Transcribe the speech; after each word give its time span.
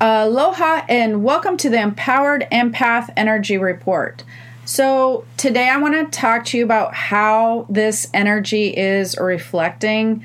Aloha 0.00 0.82
and 0.88 1.24
welcome 1.24 1.56
to 1.56 1.68
the 1.68 1.80
Empowered 1.80 2.46
Empath 2.52 3.10
Energy 3.16 3.58
Report. 3.58 4.22
So, 4.64 5.24
today 5.36 5.68
I 5.68 5.76
want 5.78 5.94
to 5.94 6.16
talk 6.16 6.44
to 6.46 6.58
you 6.58 6.62
about 6.62 6.94
how 6.94 7.66
this 7.68 8.08
energy 8.14 8.68
is 8.76 9.18
reflecting 9.18 10.24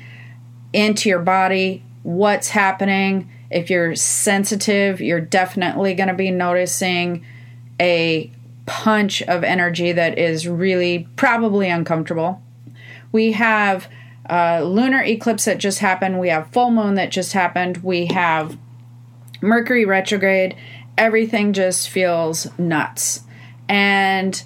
into 0.72 1.08
your 1.08 1.18
body, 1.18 1.82
what's 2.04 2.50
happening. 2.50 3.28
If 3.50 3.68
you're 3.68 3.96
sensitive, 3.96 5.00
you're 5.00 5.20
definitely 5.20 5.94
going 5.94 6.08
to 6.08 6.14
be 6.14 6.30
noticing 6.30 7.26
a 7.80 8.30
punch 8.66 9.22
of 9.22 9.42
energy 9.42 9.90
that 9.90 10.18
is 10.18 10.46
really 10.46 11.08
probably 11.16 11.68
uncomfortable. 11.68 12.40
We 13.10 13.32
have 13.32 13.88
uh, 14.30 14.62
lunar 14.62 15.02
eclipse 15.02 15.46
that 15.46 15.58
just 15.58 15.80
happened. 15.80 16.20
We 16.20 16.28
have 16.28 16.52
full 16.52 16.70
moon 16.70 16.94
that 16.94 17.10
just 17.10 17.32
happened. 17.32 17.78
We 17.78 18.06
have 18.06 18.56
Mercury 19.44 19.84
retrograde, 19.84 20.56
everything 20.96 21.52
just 21.52 21.88
feels 21.88 22.46
nuts. 22.58 23.20
And 23.68 24.42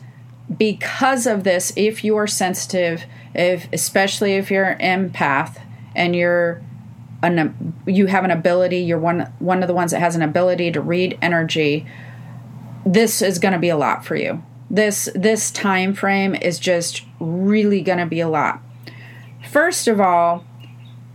because 0.56 1.26
of 1.26 1.44
this, 1.44 1.72
if 1.76 2.04
you 2.04 2.16
are 2.16 2.26
sensitive, 2.26 3.04
if 3.34 3.68
especially 3.72 4.34
if 4.34 4.50
you're 4.50 4.64
an 4.64 5.10
empath 5.10 5.60
and 5.94 6.16
you're 6.16 6.62
an, 7.22 7.74
you 7.86 8.06
have 8.06 8.24
an 8.24 8.30
ability, 8.30 8.78
you're 8.78 8.98
one 8.98 9.32
one 9.38 9.62
of 9.62 9.68
the 9.68 9.74
ones 9.74 9.90
that 9.90 10.00
has 10.00 10.16
an 10.16 10.22
ability 10.22 10.72
to 10.72 10.80
read 10.80 11.18
energy, 11.20 11.86
this 12.86 13.22
is 13.22 13.38
going 13.38 13.52
to 13.52 13.58
be 13.58 13.68
a 13.68 13.76
lot 13.76 14.04
for 14.04 14.16
you. 14.16 14.42
This 14.70 15.08
this 15.14 15.50
time 15.50 15.94
frame 15.94 16.34
is 16.34 16.58
just 16.58 17.04
really 17.20 17.82
going 17.82 17.98
to 17.98 18.06
be 18.06 18.20
a 18.20 18.28
lot. 18.28 18.62
First 19.50 19.88
of 19.88 20.00
all, 20.00 20.44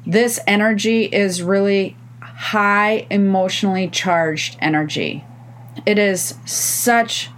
this 0.06 0.40
energy 0.48 1.06
is 1.06 1.42
really 1.42 1.96
high 2.44 3.08
emotionally 3.10 3.88
charged 3.88 4.58
energy. 4.60 5.24
It 5.86 5.98
is 5.98 6.36
such 6.46 7.30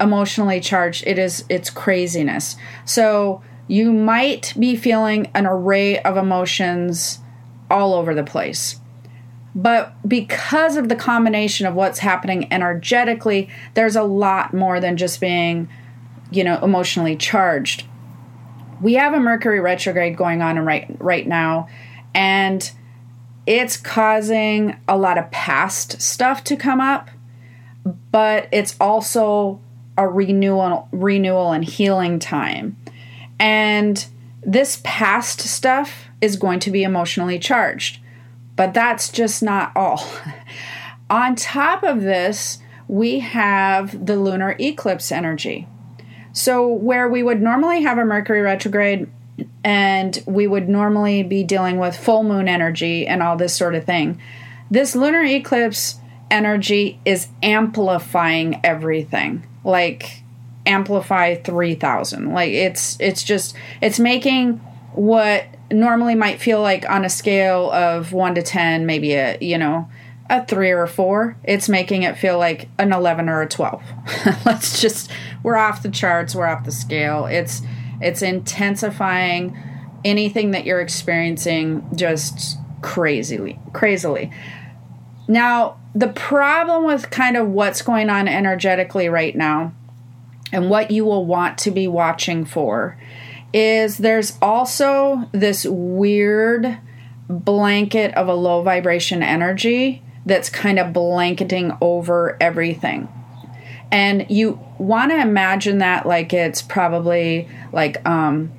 emotionally 0.00 0.60
charged. 0.60 1.02
It 1.08 1.18
is 1.18 1.44
it's 1.48 1.70
craziness. 1.70 2.54
So 2.84 3.42
you 3.66 3.92
might 3.92 4.54
be 4.56 4.76
feeling 4.76 5.28
an 5.34 5.44
array 5.44 5.98
of 5.98 6.16
emotions 6.16 7.18
all 7.68 7.94
over 7.94 8.14
the 8.14 8.22
place. 8.22 8.78
But 9.56 9.92
because 10.08 10.76
of 10.76 10.88
the 10.88 10.96
combination 10.96 11.66
of 11.66 11.74
what's 11.74 11.98
happening 11.98 12.46
energetically, 12.52 13.50
there's 13.74 13.96
a 13.96 14.04
lot 14.04 14.54
more 14.54 14.78
than 14.78 14.96
just 14.96 15.20
being, 15.20 15.68
you 16.30 16.44
know, 16.44 16.60
emotionally 16.62 17.16
charged. 17.16 17.84
We 18.80 18.94
have 18.94 19.14
a 19.14 19.20
Mercury 19.20 19.58
retrograde 19.58 20.16
going 20.16 20.42
on 20.42 20.60
right 20.60 20.86
right 21.00 21.26
now 21.26 21.66
and 22.14 22.70
it's 23.46 23.76
causing 23.76 24.76
a 24.88 24.96
lot 24.96 25.18
of 25.18 25.30
past 25.30 26.00
stuff 26.00 26.44
to 26.44 26.56
come 26.56 26.80
up, 26.80 27.10
but 28.10 28.48
it's 28.52 28.76
also 28.80 29.60
a 29.98 30.08
renewal 30.08 30.88
renewal 30.92 31.52
and 31.52 31.64
healing 31.64 32.18
time. 32.18 32.76
And 33.38 34.04
this 34.42 34.80
past 34.84 35.40
stuff 35.40 36.06
is 36.20 36.36
going 36.36 36.60
to 36.60 36.70
be 36.70 36.82
emotionally 36.82 37.38
charged. 37.38 37.98
But 38.54 38.74
that's 38.74 39.10
just 39.10 39.42
not 39.42 39.72
all. 39.74 40.04
On 41.10 41.34
top 41.34 41.82
of 41.82 42.02
this, 42.02 42.58
we 42.88 43.20
have 43.20 44.06
the 44.06 44.16
lunar 44.16 44.56
eclipse 44.58 45.10
energy. 45.10 45.66
So, 46.32 46.66
where 46.66 47.08
we 47.08 47.22
would 47.22 47.42
normally 47.42 47.82
have 47.82 47.98
a 47.98 48.04
Mercury 48.04 48.40
retrograde 48.40 49.10
and 49.64 50.22
we 50.26 50.46
would 50.46 50.68
normally 50.68 51.22
be 51.22 51.44
dealing 51.44 51.78
with 51.78 51.96
full 51.96 52.22
moon 52.22 52.48
energy 52.48 53.06
and 53.06 53.22
all 53.22 53.36
this 53.36 53.54
sort 53.54 53.74
of 53.74 53.84
thing. 53.84 54.20
This 54.70 54.94
lunar 54.94 55.22
eclipse 55.22 55.96
energy 56.30 57.00
is 57.04 57.28
amplifying 57.42 58.60
everything. 58.64 59.46
Like 59.64 60.22
amplify 60.66 61.36
3000. 61.36 62.32
Like 62.32 62.52
it's 62.52 62.96
it's 63.00 63.22
just 63.22 63.54
it's 63.80 63.98
making 63.98 64.54
what 64.94 65.44
normally 65.70 66.14
might 66.14 66.40
feel 66.40 66.60
like 66.60 66.88
on 66.88 67.04
a 67.04 67.08
scale 67.08 67.70
of 67.70 68.12
1 68.12 68.34
to 68.34 68.42
10 68.42 68.84
maybe 68.84 69.12
a, 69.14 69.38
you 69.40 69.56
know, 69.56 69.88
a 70.28 70.44
3 70.46 70.70
or 70.70 70.82
a 70.82 70.88
4, 70.88 71.36
it's 71.44 71.68
making 71.68 72.02
it 72.02 72.16
feel 72.16 72.38
like 72.38 72.68
an 72.78 72.92
11 72.92 73.28
or 73.28 73.42
a 73.42 73.48
12. 73.48 73.82
Let's 74.46 74.80
just 74.80 75.10
we're 75.42 75.56
off 75.56 75.82
the 75.82 75.90
charts, 75.90 76.34
we're 76.34 76.46
off 76.46 76.64
the 76.64 76.72
scale. 76.72 77.26
It's 77.26 77.62
it's 78.02 78.22
intensifying 78.22 79.56
anything 80.04 80.50
that 80.52 80.64
you're 80.64 80.80
experiencing 80.80 81.86
just 81.94 82.58
crazily, 82.80 83.58
crazily. 83.72 84.30
Now, 85.28 85.78
the 85.94 86.08
problem 86.08 86.84
with 86.84 87.10
kind 87.10 87.36
of 87.36 87.48
what's 87.48 87.82
going 87.82 88.10
on 88.10 88.28
energetically 88.28 89.08
right 89.08 89.36
now 89.36 89.72
and 90.52 90.68
what 90.68 90.90
you 90.90 91.04
will 91.04 91.24
want 91.24 91.58
to 91.58 91.70
be 91.70 91.86
watching 91.86 92.44
for 92.44 92.98
is 93.52 93.98
there's 93.98 94.38
also 94.40 95.28
this 95.32 95.64
weird 95.64 96.78
blanket 97.28 98.14
of 98.14 98.28
a 98.28 98.34
low 98.34 98.62
vibration 98.62 99.22
energy 99.22 100.02
that's 100.24 100.48
kind 100.48 100.78
of 100.78 100.92
blanketing 100.92 101.76
over 101.80 102.36
everything. 102.40 103.08
And 103.92 104.24
you 104.30 104.58
want 104.78 105.10
to 105.10 105.20
imagine 105.20 105.78
that 105.78 106.06
like 106.06 106.32
it's 106.32 106.62
probably 106.62 107.46
like 107.72 108.04
um, 108.08 108.50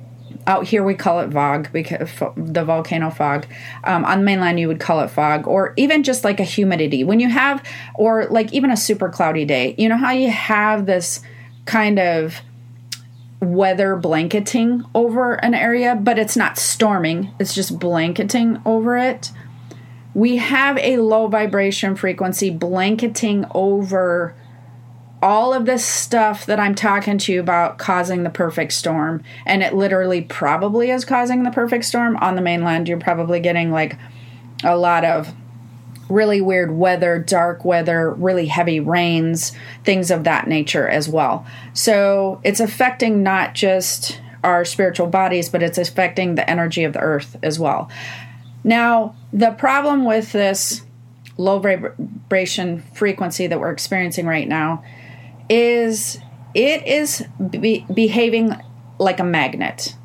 out 0.46 0.64
here 0.64 0.84
we 0.84 0.94
call 0.94 1.18
it 1.20 1.28
vog 1.28 1.72
because 1.72 2.08
the 2.36 2.64
volcano 2.64 3.10
fog. 3.10 3.44
Um, 3.82 4.04
on 4.04 4.20
the 4.20 4.24
mainland 4.24 4.60
you 4.60 4.68
would 4.68 4.78
call 4.78 5.00
it 5.00 5.08
fog 5.08 5.48
or 5.48 5.74
even 5.76 6.04
just 6.04 6.22
like 6.22 6.38
a 6.38 6.44
humidity. 6.44 7.02
When 7.02 7.18
you 7.18 7.28
have 7.28 7.64
or 7.96 8.26
like 8.26 8.52
even 8.52 8.70
a 8.70 8.76
super 8.76 9.08
cloudy 9.08 9.44
day 9.44 9.74
you 9.76 9.88
know 9.88 9.96
how 9.96 10.12
you 10.12 10.30
have 10.30 10.86
this 10.86 11.20
kind 11.64 11.98
of 11.98 12.40
weather 13.40 13.96
blanketing 13.96 14.84
over 14.94 15.34
an 15.34 15.52
area 15.52 15.94
but 15.94 16.18
it's 16.18 16.36
not 16.36 16.56
storming 16.56 17.30
it's 17.38 17.56
just 17.56 17.80
blanketing 17.80 18.62
over 18.64 18.96
it? 18.96 19.32
We 20.14 20.36
have 20.36 20.78
a 20.78 20.98
low 20.98 21.26
vibration 21.26 21.96
frequency 21.96 22.50
blanketing 22.50 23.46
over 23.52 24.36
all 25.24 25.54
of 25.54 25.64
this 25.64 25.82
stuff 25.82 26.44
that 26.44 26.60
I'm 26.60 26.74
talking 26.74 27.16
to 27.16 27.32
you 27.32 27.40
about 27.40 27.78
causing 27.78 28.24
the 28.24 28.30
perfect 28.30 28.74
storm, 28.74 29.24
and 29.46 29.62
it 29.62 29.72
literally 29.72 30.20
probably 30.20 30.90
is 30.90 31.06
causing 31.06 31.44
the 31.44 31.50
perfect 31.50 31.86
storm 31.86 32.18
on 32.18 32.36
the 32.36 32.42
mainland. 32.42 32.90
You're 32.90 33.00
probably 33.00 33.40
getting 33.40 33.70
like 33.72 33.96
a 34.62 34.76
lot 34.76 35.02
of 35.02 35.32
really 36.10 36.42
weird 36.42 36.76
weather, 36.76 37.18
dark 37.18 37.64
weather, 37.64 38.12
really 38.12 38.44
heavy 38.44 38.80
rains, 38.80 39.52
things 39.82 40.10
of 40.10 40.24
that 40.24 40.46
nature 40.46 40.86
as 40.86 41.08
well. 41.08 41.46
So 41.72 42.38
it's 42.44 42.60
affecting 42.60 43.22
not 43.22 43.54
just 43.54 44.20
our 44.44 44.66
spiritual 44.66 45.06
bodies, 45.06 45.48
but 45.48 45.62
it's 45.62 45.78
affecting 45.78 46.34
the 46.34 46.48
energy 46.48 46.84
of 46.84 46.92
the 46.92 47.00
earth 47.00 47.38
as 47.42 47.58
well. 47.58 47.88
Now, 48.62 49.16
the 49.32 49.52
problem 49.52 50.04
with 50.04 50.32
this 50.32 50.82
low 51.38 51.60
vibration 51.60 52.82
frequency 52.92 53.46
that 53.46 53.58
we're 53.58 53.72
experiencing 53.72 54.26
right 54.26 54.46
now 54.46 54.84
is 55.48 56.18
it 56.54 56.86
is 56.86 57.26
be- 57.50 57.86
behaving 57.92 58.54
like 58.98 59.18
a 59.18 59.24
magnet. 59.24 59.96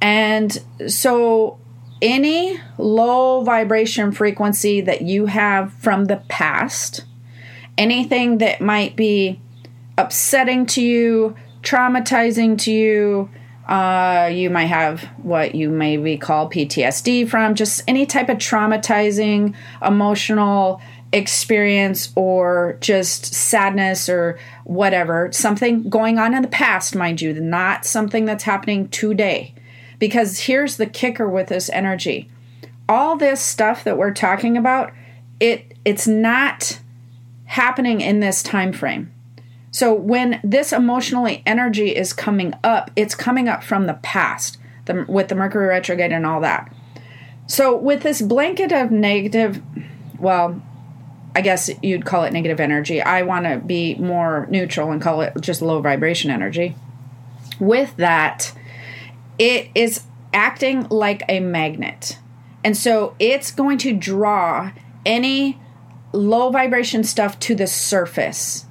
And 0.00 0.58
so 0.88 1.58
any 2.00 2.58
low 2.78 3.42
vibration 3.42 4.10
frequency 4.10 4.80
that 4.80 5.02
you 5.02 5.26
have 5.26 5.72
from 5.74 6.06
the 6.06 6.16
past, 6.28 7.04
anything 7.78 8.38
that 8.38 8.60
might 8.60 8.96
be 8.96 9.40
upsetting 9.96 10.66
to 10.66 10.82
you, 10.82 11.36
traumatizing 11.62 12.58
to 12.58 12.72
you, 12.72 13.30
uh, 13.68 14.28
you 14.32 14.50
might 14.50 14.66
have 14.66 15.02
what 15.22 15.54
you 15.54 15.70
maybe 15.70 16.16
call 16.16 16.50
PTSD 16.50 17.28
from 17.28 17.54
just 17.54 17.82
any 17.86 18.04
type 18.04 18.28
of 18.28 18.38
traumatizing, 18.38 19.54
emotional 19.80 20.80
experience 21.12 22.10
or 22.16 22.78
just 22.80 23.26
sadness 23.34 24.08
or 24.08 24.38
whatever, 24.64 25.30
something 25.32 25.88
going 25.88 26.18
on 26.18 26.34
in 26.34 26.42
the 26.42 26.48
past, 26.48 26.94
mind 26.94 27.20
you, 27.20 27.34
not 27.34 27.84
something 27.84 28.24
that's 28.24 28.44
happening 28.44 28.88
today. 28.88 29.54
Because 29.98 30.40
here's 30.40 30.78
the 30.78 30.86
kicker 30.86 31.28
with 31.28 31.48
this 31.48 31.70
energy. 31.70 32.28
All 32.88 33.16
this 33.16 33.40
stuff 33.40 33.84
that 33.84 33.98
we're 33.98 34.12
talking 34.12 34.56
about, 34.56 34.92
it 35.38 35.76
it's 35.84 36.06
not 36.06 36.80
happening 37.44 38.00
in 38.00 38.20
this 38.20 38.42
time 38.42 38.72
frame. 38.72 39.12
So 39.70 39.92
when 39.94 40.40
this 40.44 40.72
emotionally 40.72 41.42
energy 41.46 41.94
is 41.94 42.12
coming 42.12 42.54
up, 42.62 42.90
it's 42.94 43.14
coming 43.14 43.48
up 43.48 43.62
from 43.64 43.86
the 43.86 43.94
past, 43.94 44.58
the, 44.84 45.04
with 45.08 45.28
the 45.28 45.34
Mercury 45.34 45.66
retrograde 45.66 46.12
and 46.12 46.26
all 46.26 46.40
that. 46.40 46.72
So 47.46 47.76
with 47.76 48.02
this 48.02 48.22
blanket 48.22 48.70
of 48.72 48.90
negative, 48.90 49.62
well, 50.18 50.60
I 51.34 51.40
guess 51.40 51.70
you'd 51.82 52.04
call 52.04 52.24
it 52.24 52.32
negative 52.32 52.60
energy. 52.60 53.00
I 53.00 53.22
want 53.22 53.46
to 53.46 53.58
be 53.58 53.94
more 53.94 54.46
neutral 54.50 54.92
and 54.92 55.00
call 55.00 55.22
it 55.22 55.32
just 55.40 55.62
low 55.62 55.80
vibration 55.80 56.30
energy. 56.30 56.74
With 57.58 57.96
that, 57.96 58.52
it 59.38 59.70
is 59.74 60.02
acting 60.34 60.88
like 60.88 61.22
a 61.28 61.40
magnet. 61.40 62.18
And 62.64 62.76
so 62.76 63.16
it's 63.18 63.50
going 63.50 63.78
to 63.78 63.92
draw 63.92 64.72
any 65.04 65.58
low 66.12 66.50
vibration 66.50 67.02
stuff 67.04 67.38
to 67.40 67.54
the 67.54 67.66
surface 67.66 68.66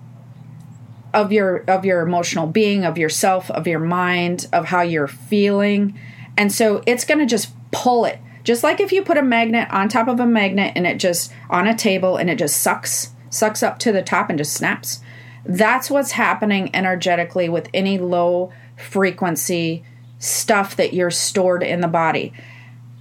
of 1.13 1.31
your 1.31 1.57
of 1.67 1.83
your 1.83 2.01
emotional 2.01 2.47
being 2.47 2.85
of 2.85 2.97
yourself 2.97 3.51
of 3.51 3.67
your 3.67 3.79
mind 3.79 4.47
of 4.53 4.65
how 4.65 4.81
you're 4.81 5.07
feeling 5.07 5.97
and 6.37 6.51
so 6.51 6.81
it's 6.85 7.03
going 7.03 7.19
to 7.19 7.25
just 7.25 7.51
pull 7.71 8.05
it 8.05 8.19
just 8.43 8.63
like 8.63 8.79
if 8.79 8.91
you 8.91 9.03
put 9.03 9.17
a 9.17 9.23
magnet 9.23 9.67
on 9.71 9.87
top 9.87 10.07
of 10.07 10.19
a 10.19 10.25
magnet 10.25 10.73
and 10.75 10.87
it 10.87 10.97
just 10.97 11.31
on 11.49 11.67
a 11.67 11.75
table 11.75 12.17
and 12.17 12.29
it 12.29 12.37
just 12.37 12.61
sucks 12.61 13.11
sucks 13.29 13.63
up 13.63 13.79
to 13.79 13.91
the 13.91 14.01
top 14.01 14.29
and 14.29 14.37
just 14.37 14.53
snaps 14.53 15.01
that's 15.45 15.89
what's 15.89 16.11
happening 16.11 16.69
energetically 16.75 17.49
with 17.49 17.67
any 17.73 17.97
low 17.97 18.51
frequency 18.77 19.83
stuff 20.19 20.75
that 20.75 20.93
you're 20.93 21.09
stored 21.09 21.63
in 21.63 21.81
the 21.81 21.87
body. 21.87 22.31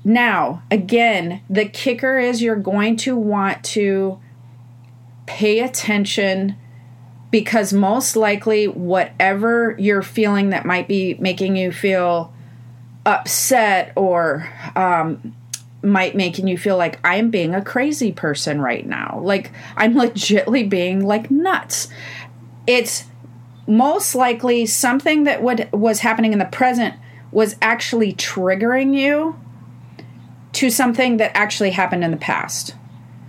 Now 0.05 0.63
again 0.71 1.43
the 1.51 1.67
kicker 1.67 2.19
is 2.19 2.41
you're 2.41 2.57
going 2.57 2.97
to 2.99 3.17
want 3.17 3.63
to 3.65 4.19
pay 5.27 5.61
attention 5.61 6.57
because 7.31 7.73
most 7.73 8.17
likely 8.17 8.67
whatever 8.67 9.77
you're 9.79 10.03
feeling 10.03 10.51
that 10.51 10.65
might 10.65 10.89
be 10.89 11.15
making 11.15 11.57
you 11.57 11.71
feel 11.71 12.33
upset 13.07 13.93
or 13.97 14.49
um, 14.77 15.35
might 15.83 16.15
making 16.15 16.47
you 16.47 16.59
feel 16.59 16.77
like 16.77 16.99
I'm 17.05 17.31
being 17.31 17.55
a 17.55 17.63
crazy 17.63 18.13
person 18.13 18.61
right 18.61 18.87
now. 18.87 19.21
Like 19.23 19.53
I'm 19.77 19.95
legitly 19.97 20.69
being 20.69 21.05
like 21.05 21.31
nuts. 21.31 21.89
It's 22.67 23.05
most 23.67 24.15
likely 24.15 24.67
something 24.67 25.25
that 25.25 25.43
would 25.43 25.71
was 25.73 26.01
happening 26.01 26.33
in 26.33 26.39
the 26.39 26.45
present 26.45 26.95
was 27.33 27.57
actually 27.63 28.13
triggering 28.13 28.95
you 28.95 29.39
to 30.53 30.69
something 30.69 31.19
that 31.19 31.31
actually 31.37 31.71
happened 31.71 32.03
in 32.03 32.11
the 32.11 32.17
past. 32.17 32.75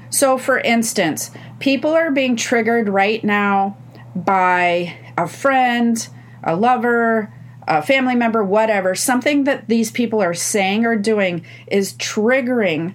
So 0.09 0.37
for 0.37 0.59
instance, 0.59 1.31
people 1.59 1.91
are 1.91 2.11
being 2.11 2.35
triggered 2.35 2.89
right 2.89 3.23
now 3.23 3.77
by 4.15 4.97
a 5.17 5.27
friend, 5.27 6.07
a 6.43 6.55
lover, 6.55 7.31
a 7.77 7.81
family 7.81 8.15
member, 8.15 8.43
whatever, 8.43 8.93
something 8.93 9.45
that 9.45 9.69
these 9.69 9.91
people 9.91 10.21
are 10.21 10.33
saying 10.33 10.85
or 10.85 10.97
doing 10.97 11.45
is 11.67 11.93
triggering 11.93 12.93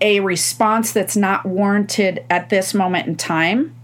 a 0.00 0.20
response 0.20 0.90
that's 0.92 1.16
not 1.16 1.44
warranted 1.44 2.24
at 2.30 2.48
this 2.48 2.72
moment 2.72 3.06
in 3.06 3.14
time, 3.14 3.76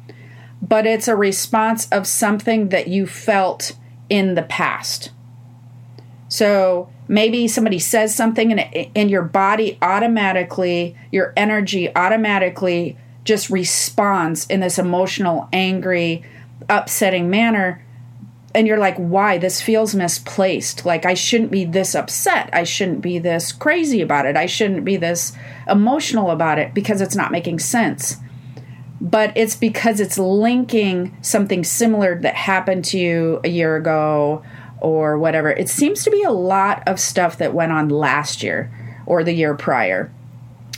but 0.63 0.87
it's 0.87 1.07
a 1.07 1.15
response 1.15 1.87
of 1.91 2.07
something 2.07 2.71
that 2.71 2.89
you 2.89 3.07
felt 3.07 3.77
in 4.09 4.35
the 4.35 4.43
past. 4.43 5.11
So 6.29 6.89
maybe 7.07 7.47
somebody 7.47 7.79
says 7.79 8.15
something 8.15 8.59
and, 8.59 8.91
in 8.95 9.11
your 9.11 9.23
body 9.23 9.77
automatically, 9.83 10.97
your 11.11 11.35
energy 11.37 11.95
automatically 11.95 12.97
just 13.25 13.51
responds 13.51 14.47
in 14.47 14.61
this 14.61 14.79
emotional, 14.79 15.47
angry, 15.53 16.25
upsetting 16.71 17.29
manner. 17.29 17.85
And 18.55 18.67
you're 18.67 18.79
like, 18.79 18.97
why? 18.97 19.39
This 19.39 19.63
feels 19.63 19.95
misplaced. 19.95 20.85
Like, 20.85 21.07
I 21.07 21.15
shouldn't 21.15 21.51
be 21.51 21.65
this 21.65 21.95
upset. 21.95 22.51
I 22.53 22.65
shouldn't 22.65 23.01
be 23.01 23.19
this 23.19 23.53
crazy 23.53 24.03
about 24.03 24.27
it. 24.27 24.37
I 24.37 24.47
shouldn't 24.47 24.85
be 24.85 24.97
this 24.97 25.33
emotional 25.69 26.31
about 26.31 26.59
it 26.59 26.75
because 26.75 27.01
it's 27.01 27.17
not 27.17 27.33
making 27.33 27.61
sense. 27.61 28.17
But 29.01 29.33
it's 29.37 29.57
because 29.57 30.01
it's 30.01 30.19
linking 30.19 31.17
something 31.23 31.65
similar 31.65 32.21
that 32.21 32.35
happened 32.35 32.85
to 32.87 32.99
you 32.99 33.41
a 33.43 33.49
year 33.49 33.77
ago 33.77 34.45
or 34.81 35.19
whatever. 35.19 35.51
It 35.51 35.69
seems 35.69 36.05
to 36.05 36.11
be 36.11 36.23
a 36.23 36.31
lot 36.31 36.87
of 36.87 37.01
stuff 37.01 37.39
that 37.39 37.55
went 37.55 37.73
on 37.73 37.89
last 37.89 38.43
year 38.43 38.71
or 39.07 39.25
the 39.25 39.33
year 39.33 39.55
prior 39.55 40.13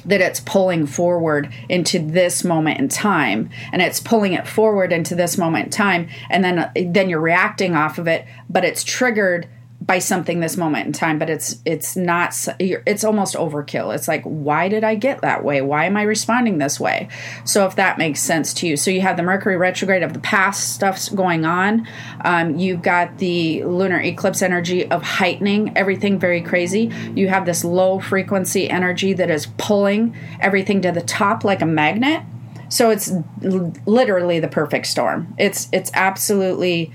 that 0.04 0.20
it's 0.20 0.40
pulling 0.40 0.86
forward 0.86 1.52
into 1.68 1.98
this 1.98 2.44
moment 2.44 2.78
in 2.78 2.88
time 2.88 3.50
and 3.72 3.82
it's 3.82 4.00
pulling 4.00 4.32
it 4.32 4.46
forward 4.46 4.92
into 4.92 5.14
this 5.14 5.38
moment 5.38 5.66
in 5.66 5.70
time 5.70 6.08
and 6.30 6.44
then 6.44 6.70
then 6.92 7.08
you're 7.08 7.20
reacting 7.20 7.74
off 7.74 7.98
of 7.98 8.06
it 8.06 8.24
but 8.48 8.64
it's 8.64 8.84
triggered 8.84 9.48
by 9.86 9.98
something 9.98 10.40
this 10.40 10.56
moment 10.56 10.86
in 10.86 10.92
time 10.92 11.18
but 11.18 11.28
it's 11.28 11.60
it's 11.66 11.94
not 11.94 12.28
it's 12.58 13.04
almost 13.04 13.34
overkill. 13.34 13.94
It's 13.94 14.08
like 14.08 14.22
why 14.24 14.68
did 14.68 14.82
i 14.82 14.94
get 14.94 15.20
that 15.20 15.44
way? 15.44 15.60
Why 15.60 15.84
am 15.84 15.96
i 15.96 16.02
responding 16.02 16.58
this 16.58 16.80
way? 16.80 17.08
So 17.44 17.66
if 17.66 17.76
that 17.76 17.98
makes 17.98 18.20
sense 18.20 18.54
to 18.54 18.66
you. 18.66 18.76
So 18.76 18.90
you 18.90 19.02
have 19.02 19.16
the 19.16 19.22
mercury 19.22 19.56
retrograde 19.56 20.02
of 20.02 20.14
the 20.14 20.20
past 20.20 20.74
stuff's 20.74 21.08
going 21.10 21.44
on. 21.44 21.86
Um, 22.24 22.56
you've 22.56 22.82
got 22.82 23.18
the 23.18 23.62
lunar 23.64 24.00
eclipse 24.00 24.40
energy 24.40 24.90
of 24.90 25.02
heightening 25.02 25.76
everything 25.76 26.18
very 26.18 26.40
crazy. 26.40 26.90
You 27.14 27.28
have 27.28 27.44
this 27.44 27.64
low 27.64 28.00
frequency 28.00 28.70
energy 28.70 29.12
that 29.12 29.30
is 29.30 29.46
pulling 29.58 30.16
everything 30.40 30.80
to 30.82 30.92
the 30.92 31.02
top 31.02 31.44
like 31.44 31.60
a 31.60 31.66
magnet. 31.66 32.22
So 32.70 32.90
it's 32.90 33.12
literally 33.42 34.40
the 34.40 34.48
perfect 34.48 34.86
storm. 34.86 35.34
It's 35.38 35.68
it's 35.72 35.90
absolutely 35.94 36.92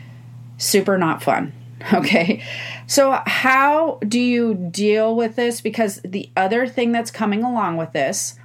super 0.58 0.98
not 0.98 1.22
fun 1.22 1.54
Okay. 1.94 2.44
So, 2.88 3.22
how 3.26 4.00
do 4.08 4.20
you 4.20 4.54
deal 4.54 5.16
with 5.16 5.36
this? 5.36 5.62
Because 5.62 6.02
the 6.04 6.30
other 6.36 6.68
thing 6.68 6.92
that's 6.92 7.12
coming 7.12 7.44
along 7.44 7.78
with 7.78 7.94
this 7.94 8.36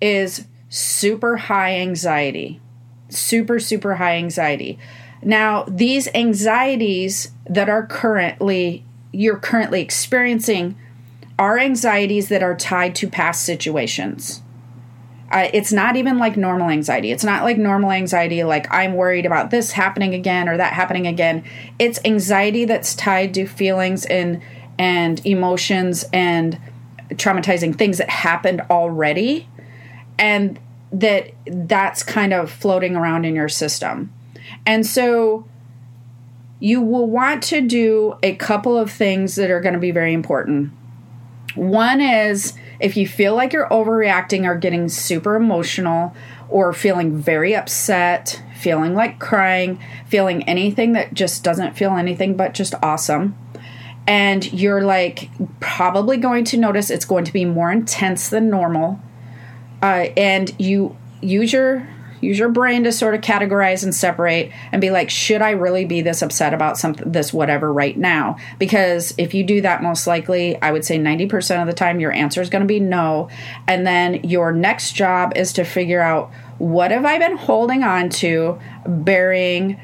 is 0.00 0.46
super 0.68 1.36
high 1.36 1.76
anxiety. 1.76 2.60
Super, 3.08 3.58
super 3.58 3.96
high 3.96 4.16
anxiety. 4.16 4.78
Now, 5.22 5.64
these 5.66 6.08
anxieties 6.14 7.32
that 7.46 7.68
are 7.68 7.86
currently, 7.86 8.84
you're 9.12 9.38
currently 9.38 9.80
experiencing, 9.80 10.76
are 11.38 11.58
anxieties 11.58 12.28
that 12.28 12.42
are 12.42 12.54
tied 12.54 12.94
to 12.96 13.08
past 13.08 13.42
situations. 13.44 14.42
Uh, 15.30 15.48
it's 15.52 15.72
not 15.72 15.96
even 15.96 16.18
like 16.18 16.36
normal 16.36 16.70
anxiety. 16.70 17.10
It's 17.10 17.24
not 17.24 17.42
like 17.42 17.58
normal 17.58 17.90
anxiety, 17.90 18.44
like 18.44 18.66
I'm 18.72 18.94
worried 18.94 19.26
about 19.26 19.50
this 19.50 19.72
happening 19.72 20.14
again 20.14 20.48
or 20.48 20.56
that 20.56 20.72
happening 20.72 21.06
again. 21.06 21.44
It's 21.78 22.00
anxiety 22.04 22.64
that's 22.64 22.94
tied 22.94 23.34
to 23.34 23.46
feelings 23.46 24.06
and 24.06 24.40
and 24.78 25.24
emotions 25.26 26.04
and 26.12 26.58
traumatizing 27.10 27.76
things 27.76 27.98
that 27.98 28.08
happened 28.08 28.62
already, 28.70 29.48
and 30.18 30.58
that 30.92 31.32
that's 31.46 32.02
kind 32.02 32.32
of 32.32 32.50
floating 32.50 32.96
around 32.96 33.24
in 33.24 33.34
your 33.34 33.48
system. 33.48 34.12
And 34.64 34.86
so 34.86 35.46
you 36.60 36.80
will 36.80 37.06
want 37.06 37.42
to 37.44 37.60
do 37.60 38.16
a 38.22 38.34
couple 38.36 38.76
of 38.76 38.90
things 38.90 39.36
that 39.36 39.50
are 39.50 39.60
going 39.60 39.74
to 39.74 39.80
be 39.80 39.90
very 39.90 40.12
important. 40.12 40.70
One 41.54 42.00
is 42.00 42.54
if 42.80 42.96
you 42.96 43.06
feel 43.06 43.34
like 43.34 43.52
you're 43.52 43.68
overreacting 43.68 44.44
or 44.44 44.54
getting 44.56 44.88
super 44.88 45.36
emotional 45.36 46.14
or 46.48 46.72
feeling 46.72 47.16
very 47.16 47.54
upset, 47.54 48.42
feeling 48.58 48.94
like 48.94 49.18
crying, 49.18 49.78
feeling 50.06 50.42
anything 50.48 50.92
that 50.92 51.14
just 51.14 51.44
doesn't 51.44 51.76
feel 51.76 51.92
anything 51.92 52.36
but 52.36 52.54
just 52.54 52.74
awesome, 52.82 53.36
and 54.06 54.52
you're 54.52 54.82
like 54.82 55.28
probably 55.60 56.16
going 56.16 56.44
to 56.44 56.56
notice 56.56 56.90
it's 56.90 57.04
going 57.04 57.24
to 57.24 57.32
be 57.32 57.44
more 57.44 57.70
intense 57.70 58.30
than 58.30 58.48
normal, 58.48 59.00
uh, 59.82 60.06
and 60.16 60.54
you 60.58 60.96
use 61.20 61.52
your 61.52 61.86
use 62.20 62.38
your 62.38 62.48
brain 62.48 62.84
to 62.84 62.92
sort 62.92 63.14
of 63.14 63.20
categorize 63.20 63.82
and 63.82 63.94
separate 63.94 64.52
and 64.72 64.80
be 64.80 64.90
like 64.90 65.10
should 65.10 65.42
i 65.42 65.50
really 65.50 65.84
be 65.84 66.00
this 66.00 66.22
upset 66.22 66.54
about 66.54 66.78
something 66.78 67.10
this 67.10 67.32
whatever 67.32 67.72
right 67.72 67.96
now? 67.96 68.36
Because 68.58 69.14
if 69.18 69.34
you 69.34 69.44
do 69.44 69.60
that 69.60 69.82
most 69.82 70.06
likely 70.06 70.60
i 70.62 70.70
would 70.70 70.84
say 70.84 70.98
90% 70.98 71.60
of 71.60 71.66
the 71.66 71.72
time 71.72 72.00
your 72.00 72.12
answer 72.12 72.40
is 72.40 72.50
going 72.50 72.62
to 72.62 72.66
be 72.66 72.80
no. 72.80 73.28
And 73.66 73.86
then 73.86 74.24
your 74.24 74.52
next 74.52 74.92
job 74.92 75.32
is 75.36 75.52
to 75.54 75.64
figure 75.64 76.00
out 76.00 76.30
what 76.58 76.90
have 76.90 77.04
i 77.04 77.18
been 77.18 77.36
holding 77.36 77.82
on 77.82 78.08
to 78.10 78.58
burying 78.86 79.80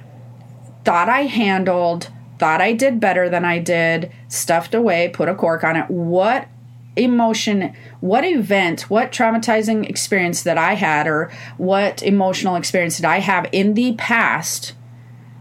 thought 0.85 1.09
i 1.09 1.23
handled 1.23 2.11
thought 2.39 2.61
i 2.61 2.73
did 2.73 3.01
better 3.01 3.29
than 3.29 3.45
i 3.45 3.59
did 3.59 4.11
stuffed 4.29 4.75
away 4.75 5.09
put 5.09 5.29
a 5.29 5.35
cork 5.35 5.65
on 5.65 5.77
it. 5.77 5.89
What 5.89 6.49
emotion, 6.97 7.75
what 8.01 8.25
event, 8.25 8.83
what 8.91 9.13
traumatizing 9.13 9.89
experience 9.89 10.43
that 10.43 10.59
I 10.59 10.75
had, 10.75 11.07
or 11.07 11.31
what 11.57 12.03
emotional 12.03 12.57
experience 12.57 12.97
did 12.97 13.05
I 13.05 13.19
have 13.19 13.49
in 13.53 13.75
the 13.75 13.95
past 13.95 14.75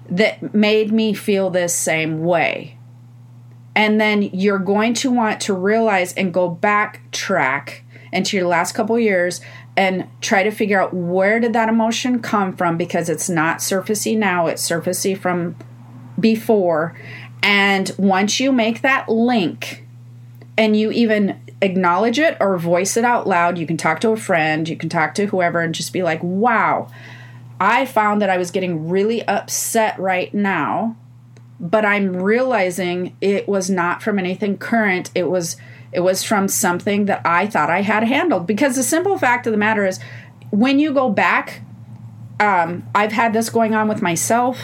that 0.09 0.53
made 0.53 0.91
me 0.91 1.13
feel 1.13 1.49
this 1.49 1.75
same 1.75 2.23
way? 2.23 2.77
And 3.75 3.99
then 3.99 4.21
you're 4.21 4.59
going 4.59 4.93
to 4.95 5.11
want 5.11 5.41
to 5.41 5.53
realize 5.53 6.13
and 6.13 6.33
go 6.33 6.55
backtrack 6.55 7.81
into 8.11 8.37
your 8.37 8.47
last 8.47 8.73
couple 8.73 8.97
years 8.99 9.41
and 9.75 10.07
try 10.21 10.43
to 10.43 10.51
figure 10.51 10.79
out 10.79 10.93
where 10.93 11.39
did 11.39 11.53
that 11.53 11.69
emotion 11.69 12.21
come 12.21 12.55
from 12.55 12.77
because 12.77 13.09
it's 13.09 13.29
not 13.29 13.57
surfacey 13.57 14.15
now, 14.15 14.45
it's 14.45 14.67
surfacey 14.67 15.17
from 15.17 15.55
before. 16.19 16.95
And 17.41 17.91
once 17.97 18.39
you 18.39 18.51
make 18.51 18.81
that 18.81 19.09
link 19.09 19.82
and 20.57 20.75
you 20.75 20.91
even 20.91 21.39
acknowledge 21.61 22.19
it 22.19 22.37
or 22.39 22.57
voice 22.57 22.97
it 22.97 23.05
out 23.05 23.27
loud. 23.27 23.57
You 23.57 23.65
can 23.65 23.77
talk 23.77 23.99
to 24.01 24.09
a 24.09 24.17
friend, 24.17 24.67
you 24.67 24.77
can 24.77 24.89
talk 24.89 25.15
to 25.15 25.27
whoever, 25.27 25.61
and 25.61 25.73
just 25.73 25.93
be 25.93 26.03
like, 26.03 26.21
wow, 26.21 26.89
I 27.59 27.85
found 27.85 28.21
that 28.21 28.29
I 28.29 28.37
was 28.37 28.51
getting 28.51 28.89
really 28.89 29.25
upset 29.27 29.97
right 29.99 30.33
now, 30.33 30.95
but 31.59 31.85
I'm 31.85 32.15
realizing 32.17 33.15
it 33.21 33.47
was 33.47 33.69
not 33.69 34.03
from 34.03 34.19
anything 34.19 34.57
current. 34.57 35.11
It 35.15 35.29
was 35.29 35.57
it 35.91 35.99
was 35.99 36.23
from 36.23 36.47
something 36.47 37.05
that 37.05 37.21
I 37.23 37.45
thought 37.45 37.69
I 37.69 37.81
had 37.81 38.03
handled 38.03 38.47
because 38.47 38.75
the 38.75 38.83
simple 38.83 39.17
fact 39.17 39.45
of 39.45 39.51
the 39.51 39.57
matter 39.57 39.85
is 39.85 39.99
when 40.49 40.79
you 40.79 40.91
go 40.91 41.09
back, 41.09 41.61
um, 42.39 42.87
I've 42.95 43.11
had 43.11 43.31
this 43.31 43.49
going 43.49 43.75
on 43.75 43.87
with 43.87 44.01
myself. 44.01 44.59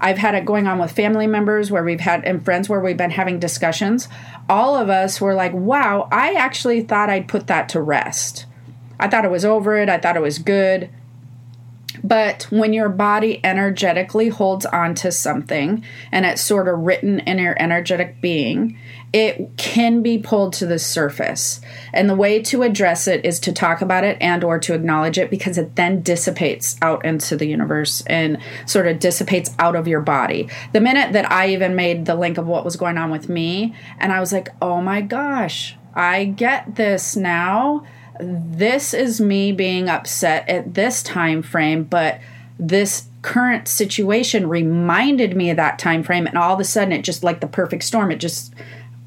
I've 0.00 0.18
had 0.18 0.34
it 0.34 0.44
going 0.44 0.66
on 0.66 0.78
with 0.78 0.92
family 0.92 1.26
members 1.26 1.70
where 1.70 1.84
we've 1.84 2.00
had 2.00 2.24
and 2.24 2.44
friends 2.44 2.68
where 2.68 2.80
we've 2.80 2.96
been 2.96 3.10
having 3.10 3.38
discussions. 3.38 4.08
All 4.48 4.76
of 4.76 4.88
us 4.88 5.20
were 5.20 5.34
like, 5.34 5.52
wow, 5.52 6.08
I 6.10 6.34
actually 6.34 6.80
thought 6.82 7.10
I'd 7.10 7.28
put 7.28 7.46
that 7.48 7.68
to 7.70 7.82
rest. 7.82 8.46
I 8.98 9.08
thought 9.08 9.24
it 9.24 9.30
was 9.30 9.44
over 9.44 9.76
it. 9.78 9.88
I 9.88 9.98
thought 9.98 10.16
it 10.16 10.22
was 10.22 10.38
good. 10.38 10.90
But 12.02 12.44
when 12.50 12.72
your 12.72 12.88
body 12.88 13.40
energetically 13.44 14.28
holds 14.28 14.64
on 14.66 14.94
to 14.96 15.12
something 15.12 15.84
and 16.10 16.24
it's 16.24 16.40
sort 16.40 16.68
of 16.68 16.78
written 16.78 17.20
in 17.20 17.38
your 17.38 17.56
energetic 17.60 18.20
being, 18.20 18.78
it 19.12 19.56
can 19.56 20.02
be 20.02 20.18
pulled 20.18 20.52
to 20.54 20.66
the 20.66 20.78
surface. 20.78 21.60
And 21.92 22.08
the 22.08 22.14
way 22.14 22.40
to 22.42 22.62
address 22.62 23.08
it 23.08 23.24
is 23.24 23.40
to 23.40 23.52
talk 23.52 23.80
about 23.80 24.04
it 24.04 24.16
and 24.20 24.44
or 24.44 24.58
to 24.60 24.74
acknowledge 24.74 25.18
it 25.18 25.30
because 25.30 25.58
it 25.58 25.74
then 25.76 26.02
dissipates 26.02 26.76
out 26.80 27.04
into 27.04 27.36
the 27.36 27.46
universe 27.46 28.02
and 28.06 28.38
sort 28.66 28.86
of 28.86 29.00
dissipates 29.00 29.54
out 29.58 29.74
of 29.74 29.88
your 29.88 30.00
body. 30.00 30.48
The 30.72 30.80
minute 30.80 31.12
that 31.12 31.30
I 31.30 31.48
even 31.48 31.74
made 31.74 32.06
the 32.06 32.14
link 32.14 32.38
of 32.38 32.46
what 32.46 32.64
was 32.64 32.76
going 32.76 32.98
on 32.98 33.10
with 33.10 33.28
me 33.28 33.74
and 33.98 34.12
I 34.12 34.20
was 34.20 34.32
like, 34.32 34.48
"Oh 34.62 34.80
my 34.80 35.00
gosh, 35.00 35.76
I 35.94 36.24
get 36.24 36.76
this 36.76 37.16
now." 37.16 37.84
this 38.22 38.92
is 38.92 39.18
me 39.18 39.50
being 39.50 39.88
upset 39.88 40.46
at 40.48 40.74
this 40.74 41.02
time 41.02 41.42
frame, 41.42 41.84
but 41.84 42.20
this 42.58 43.08
current 43.22 43.68
situation 43.68 44.48
reminded 44.48 45.36
me 45.36 45.50
of 45.50 45.56
that 45.56 45.78
time 45.78 46.02
frame 46.02 46.26
and 46.26 46.38
all 46.38 46.54
of 46.54 46.60
a 46.60 46.64
sudden 46.64 46.92
it 46.92 47.02
just 47.02 47.22
like 47.22 47.40
the 47.40 47.46
perfect 47.46 47.84
storm 47.84 48.10
it 48.10 48.16
just 48.16 48.54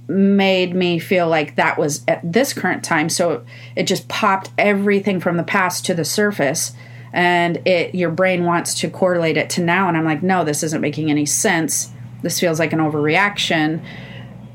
made 0.08 0.76
me 0.76 1.00
feel 1.00 1.28
like 1.28 1.56
that 1.56 1.78
was 1.78 2.04
at 2.08 2.20
this 2.24 2.54
current 2.54 2.84
time. 2.84 3.10
So 3.10 3.46
it 3.76 3.84
just 3.84 4.08
popped 4.08 4.52
everything 4.58 5.20
from 5.20 5.38
the 5.38 5.44
past 5.44 5.86
to 5.86 5.94
the 5.94 6.06
surface. 6.06 6.74
And 7.14 7.66
it 7.68 7.94
your 7.94 8.10
brain 8.10 8.46
wants 8.46 8.80
to 8.82 8.90
correlate 8.90 9.38
it 9.38 9.50
to 9.52 9.62
now. 9.62 9.88
And 9.88 9.96
i'm 9.96 10.06
like 10.06 10.24
no 10.24 10.44
this 10.44 10.64
isn't 10.64 10.82
making 10.82 11.10
any 11.10 11.26
sense. 11.26 11.92
This 12.22 12.40
feels 12.40 12.60
like 12.60 12.74
an 12.74 12.80
overreaction. 12.80 13.84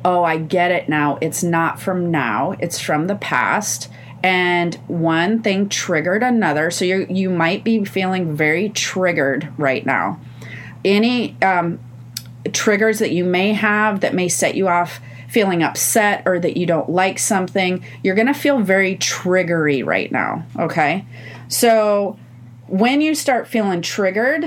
Oh 0.05 0.23
i 0.25 0.37
get 0.37 0.71
it 0.71 0.89
now. 0.89 1.19
It's 1.21 1.43
not 1.43 1.81
from 1.81 2.11
now. 2.11 2.55
It's 2.59 2.81
from 2.81 3.07
the 3.07 3.17
past. 3.17 3.91
And 4.23 4.75
one 4.89 5.43
thing 5.43 5.69
triggered 5.69 6.23
another. 6.23 6.71
So 6.71 6.85
you 6.85 7.07
you 7.09 7.31
might 7.31 7.65
be 7.65 7.85
feeling 7.85 8.37
very 8.37 8.69
triggered 8.69 9.53
right 9.57 9.87
now. 9.87 10.21
Any 10.85 11.41
um, 11.43 11.79
triggers 12.53 12.99
that 12.99 13.13
you 13.13 13.25
may 13.25 13.53
have 13.53 14.01
that 14.01 14.15
may 14.15 14.29
set 14.29 14.55
you 14.55 14.69
off 14.69 15.01
feeling 15.29 15.63
upset 15.63 16.23
or 16.27 16.39
that 16.39 16.57
you 16.57 16.67
don't 16.67 16.91
like 16.91 17.19
something 17.19 17.85
you're 18.03 18.15
going 18.15 18.27
to 18.27 18.35
feel 18.35 18.61
very 18.61 18.97
triggery 18.97 19.85
right 19.85 20.11
now 20.11 20.45
okay 20.59 21.05
so 21.49 22.19
when 22.67 23.01
you 23.01 23.15
start 23.15 23.47
feeling 23.47 23.83
triggered 23.83 24.45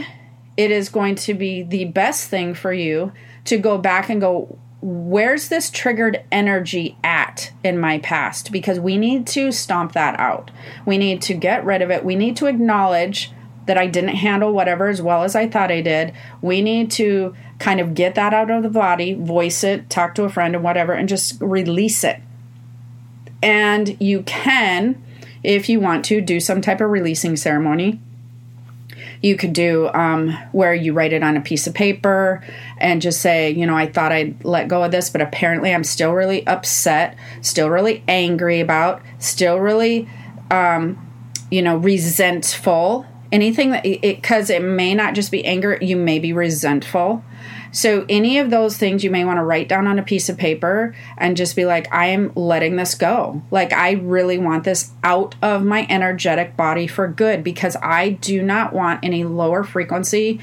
it 0.57 0.71
is 0.71 0.89
going 0.89 1.15
to 1.15 1.33
be 1.33 1.63
the 1.63 1.85
best 1.85 2.29
thing 2.29 2.53
for 2.53 2.73
you 2.73 3.11
to 3.45 3.57
go 3.57 3.77
back 3.77 4.09
and 4.09 4.21
go 4.21 4.57
where's 4.81 5.49
this 5.49 5.69
triggered 5.69 6.23
energy 6.31 6.97
at 7.03 7.51
in 7.63 7.77
my 7.79 7.99
past? 7.99 8.51
Because 8.51 8.79
we 8.79 8.97
need 8.97 9.27
to 9.27 9.51
stomp 9.51 9.93
that 9.93 10.19
out. 10.19 10.51
We 10.85 10.97
need 10.97 11.21
to 11.23 11.33
get 11.33 11.63
rid 11.63 11.81
of 11.81 11.91
it. 11.91 12.03
We 12.03 12.15
need 12.15 12.35
to 12.37 12.47
acknowledge 12.47 13.31
that 13.65 13.77
I 13.77 13.87
didn't 13.87 14.15
handle 14.15 14.51
whatever 14.51 14.89
as 14.89 15.01
well 15.01 15.23
as 15.23 15.35
I 15.35 15.47
thought 15.47 15.71
I 15.71 15.81
did. 15.81 16.13
We 16.41 16.61
need 16.61 16.91
to 16.91 17.35
kind 17.59 17.79
of 17.79 17.93
get 17.93 18.15
that 18.15 18.33
out 18.33 18.49
of 18.49 18.63
the 18.63 18.69
body, 18.69 19.13
voice 19.13 19.63
it, 19.63 19.89
talk 19.89 20.15
to 20.15 20.23
a 20.23 20.29
friend 20.29 20.55
and 20.55 20.63
whatever, 20.63 20.93
and 20.93 21.07
just 21.07 21.39
release 21.41 22.03
it. 22.03 22.21
And 23.43 23.97
you 24.01 24.23
can, 24.23 25.01
if 25.43 25.69
you 25.69 25.79
want 25.79 26.05
to, 26.05 26.21
do 26.21 26.39
some 26.39 26.61
type 26.61 26.81
of 26.81 26.89
releasing 26.89 27.35
ceremony 27.35 27.99
you 29.21 29.35
could 29.35 29.53
do 29.53 29.87
um, 29.93 30.29
where 30.51 30.73
you 30.73 30.93
write 30.93 31.13
it 31.13 31.23
on 31.23 31.37
a 31.37 31.41
piece 31.41 31.67
of 31.67 31.73
paper 31.73 32.43
and 32.79 33.01
just 33.01 33.21
say, 33.21 33.51
you 33.51 33.65
know, 33.65 33.77
I 33.77 33.85
thought 33.85 34.11
I'd 34.11 34.43
let 34.43 34.67
go 34.67 34.83
of 34.83 34.91
this, 34.91 35.09
but 35.09 35.21
apparently 35.21 35.73
I'm 35.73 35.83
still 35.83 36.11
really 36.13 36.45
upset, 36.47 37.15
still 37.41 37.69
really 37.69 38.03
angry 38.07 38.59
about, 38.59 39.01
still 39.19 39.57
really, 39.57 40.09
um, 40.49 41.07
you 41.51 41.61
know, 41.61 41.77
resentful. 41.77 43.05
Anything 43.31 43.71
that 43.71 43.85
it, 43.85 44.01
because 44.01 44.49
it 44.49 44.61
may 44.61 44.93
not 44.93 45.15
just 45.15 45.31
be 45.31 45.45
anger, 45.45 45.77
you 45.81 45.95
may 45.95 46.19
be 46.19 46.33
resentful 46.33 47.23
so, 47.73 48.05
any 48.09 48.37
of 48.37 48.49
those 48.49 48.77
things 48.77 49.01
you 49.03 49.09
may 49.09 49.23
want 49.23 49.37
to 49.37 49.43
write 49.43 49.69
down 49.69 49.87
on 49.87 49.97
a 49.97 50.03
piece 50.03 50.27
of 50.27 50.37
paper 50.37 50.93
and 51.17 51.37
just 51.37 51.55
be 51.55 51.65
like, 51.65 51.91
I 51.93 52.07
am 52.07 52.33
letting 52.35 52.75
this 52.75 52.95
go. 52.95 53.41
Like, 53.49 53.71
I 53.71 53.91
really 53.91 54.37
want 54.37 54.65
this 54.65 54.91
out 55.03 55.35
of 55.41 55.63
my 55.63 55.87
energetic 55.89 56.57
body 56.57 56.85
for 56.85 57.07
good 57.07 57.45
because 57.45 57.77
I 57.81 58.09
do 58.09 58.43
not 58.43 58.73
want 58.73 58.99
any 59.03 59.23
lower 59.23 59.63
frequency 59.63 60.41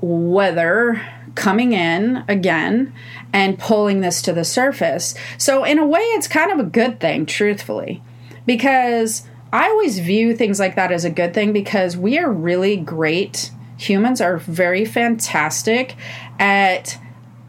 weather 0.00 1.00
coming 1.34 1.72
in 1.72 2.24
again 2.26 2.92
and 3.32 3.58
pulling 3.58 4.00
this 4.00 4.22
to 4.22 4.32
the 4.32 4.44
surface. 4.44 5.14
So, 5.36 5.64
in 5.64 5.78
a 5.78 5.86
way, 5.86 6.00
it's 6.00 6.26
kind 6.26 6.50
of 6.50 6.58
a 6.58 6.68
good 6.68 7.00
thing, 7.00 7.26
truthfully, 7.26 8.02
because 8.46 9.28
I 9.52 9.68
always 9.68 9.98
view 9.98 10.34
things 10.34 10.58
like 10.58 10.76
that 10.76 10.90
as 10.90 11.04
a 11.04 11.10
good 11.10 11.34
thing 11.34 11.52
because 11.52 11.96
we 11.96 12.18
are 12.18 12.30
really 12.30 12.76
great 12.76 13.50
humans 13.76 14.20
are 14.20 14.38
very 14.38 14.84
fantastic 14.84 15.96
at 16.38 16.98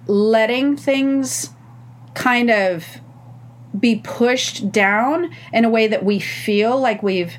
letting 0.07 0.75
things 0.75 1.51
kind 2.13 2.49
of 2.49 2.85
be 3.79 4.01
pushed 4.03 4.71
down 4.71 5.33
in 5.51 5.63
a 5.63 5.69
way 5.69 5.87
that 5.87 6.03
we 6.03 6.19
feel 6.19 6.79
like 6.79 7.01
we've 7.01 7.37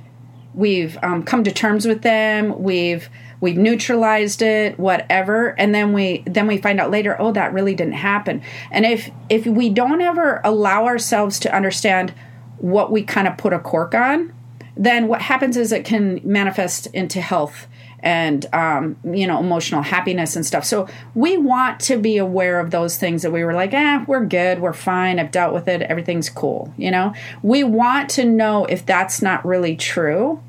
we've 0.54 0.96
um, 1.02 1.22
come 1.22 1.44
to 1.44 1.52
terms 1.52 1.86
with 1.86 2.02
them 2.02 2.62
we've 2.62 3.08
we've 3.40 3.58
neutralized 3.58 4.40
it 4.40 4.78
whatever. 4.78 5.48
And 5.60 5.74
then 5.74 5.92
we 5.92 6.22
then 6.26 6.46
we 6.46 6.56
find 6.56 6.80
out 6.80 6.90
later 6.90 7.14
oh 7.20 7.32
that 7.32 7.52
really 7.52 7.74
didn't 7.74 7.94
happen. 7.94 8.42
And 8.70 8.86
if 8.86 9.10
if 9.28 9.46
we 9.46 9.68
don't 9.68 10.00
ever 10.00 10.40
allow 10.44 10.86
ourselves 10.86 11.38
to 11.40 11.54
understand 11.54 12.14
what 12.56 12.90
we 12.90 13.02
kind 13.02 13.28
of 13.28 13.36
put 13.36 13.52
a 13.52 13.58
cork 13.58 13.94
on 13.94 14.32
then 14.76 15.08
what 15.08 15.22
happens 15.22 15.56
is 15.56 15.72
it 15.72 15.84
can 15.84 16.20
manifest 16.24 16.86
into 16.88 17.20
health 17.20 17.66
and 18.00 18.44
um, 18.52 18.96
you 19.04 19.26
know 19.26 19.40
emotional 19.40 19.82
happiness 19.82 20.36
and 20.36 20.44
stuff. 20.44 20.64
So 20.64 20.88
we 21.14 21.36
want 21.36 21.80
to 21.80 21.96
be 21.96 22.18
aware 22.18 22.60
of 22.60 22.70
those 22.70 22.98
things 22.98 23.22
that 23.22 23.32
we 23.32 23.44
were 23.44 23.54
like 23.54 23.72
eh 23.72 24.04
we're 24.06 24.24
good 24.24 24.60
we're 24.60 24.74
fine 24.74 25.18
i've 25.18 25.30
dealt 25.30 25.54
with 25.54 25.68
it 25.68 25.82
everything's 25.82 26.28
cool 26.28 26.72
you 26.76 26.90
know? 26.90 27.14
We 27.42 27.64
want 27.64 28.10
to 28.10 28.24
know 28.24 28.66
if 28.66 28.84
that's 28.84 29.22
not 29.22 29.44
really 29.44 29.76
true 29.76 30.42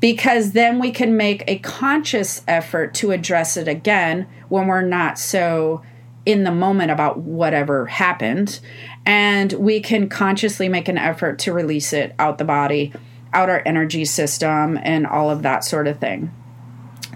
because 0.00 0.52
then 0.52 0.78
we 0.78 0.90
can 0.90 1.16
make 1.16 1.44
a 1.46 1.58
conscious 1.58 2.42
effort 2.46 2.94
to 2.94 3.12
address 3.12 3.56
it 3.56 3.68
again 3.68 4.26
when 4.48 4.66
we're 4.66 4.82
not 4.82 5.18
so 5.18 5.82
in 6.24 6.44
the 6.44 6.50
moment 6.50 6.90
about 6.90 7.18
whatever 7.18 7.86
happened. 7.86 8.60
And 9.06 9.52
we 9.52 9.80
can 9.80 10.08
consciously 10.08 10.68
make 10.68 10.88
an 10.88 10.98
effort 10.98 11.38
to 11.40 11.52
release 11.52 11.92
it 11.92 12.14
out 12.18 12.38
the 12.38 12.44
body 12.44 12.92
out 13.36 13.50
our 13.50 13.62
energy 13.66 14.04
system 14.04 14.78
and 14.82 15.06
all 15.06 15.30
of 15.30 15.42
that 15.42 15.64
sort 15.64 15.86
of 15.86 15.98
thing 15.98 16.32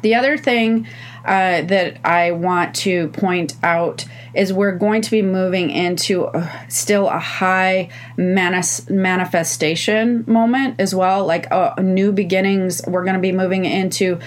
the 0.02 0.14
other 0.14 0.36
thing 0.38 0.86
uh, 1.24 1.62
that 1.62 1.98
I 2.04 2.32
want 2.32 2.74
to 2.76 3.08
point 3.08 3.54
out 3.62 4.06
is 4.34 4.52
we're 4.52 4.76
going 4.76 5.02
to 5.02 5.10
be 5.10 5.22
moving 5.22 5.70
into 5.70 6.24
uh, 6.24 6.48
still 6.68 7.08
a 7.08 7.18
high 7.18 7.90
manis- 8.16 8.88
manifestation 8.88 10.24
moment 10.26 10.76
as 10.78 10.94
well, 10.94 11.26
like 11.26 11.50
uh, 11.50 11.74
new 11.80 12.12
beginnings. 12.12 12.80
We're 12.86 13.04
going 13.04 13.14
to 13.16 13.20
be 13.20 13.32
moving 13.32 13.64
into 13.64 14.18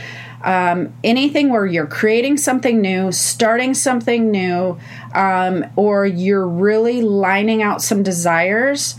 um, 0.43 0.93
anything 1.03 1.49
where 1.49 1.65
you're 1.65 1.87
creating 1.87 2.37
something 2.37 2.81
new, 2.81 3.11
starting 3.11 3.73
something 3.73 4.29
new, 4.29 4.77
um, 5.15 5.65
or 5.75 6.05
you're 6.05 6.47
really 6.47 7.01
lining 7.01 7.63
out 7.63 7.81
some 7.81 8.03
desires 8.03 8.95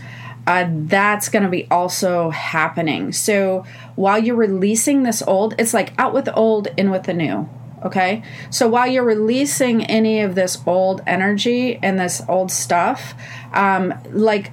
uh, 0.47 0.67
that's 0.69 1.29
going 1.29 1.43
to 1.43 1.49
be 1.49 1.67
also 1.71 2.29
happening. 2.29 3.11
So 3.11 3.65
while 3.95 4.19
you're 4.19 4.35
releasing 4.35 5.03
this 5.03 5.21
old, 5.21 5.55
it's 5.57 5.73
like 5.73 5.93
out 5.97 6.13
with 6.13 6.25
the 6.25 6.33
old, 6.33 6.67
in 6.77 6.91
with 6.91 7.03
the 7.03 7.13
new. 7.13 7.49
Okay. 7.83 8.23
So 8.49 8.67
while 8.67 8.87
you're 8.87 9.03
releasing 9.03 9.85
any 9.85 10.21
of 10.21 10.33
this 10.33 10.57
old 10.65 11.01
energy 11.05 11.77
and 11.83 11.99
this 11.99 12.21
old 12.27 12.51
stuff, 12.51 13.13
um, 13.53 13.93
like 14.09 14.51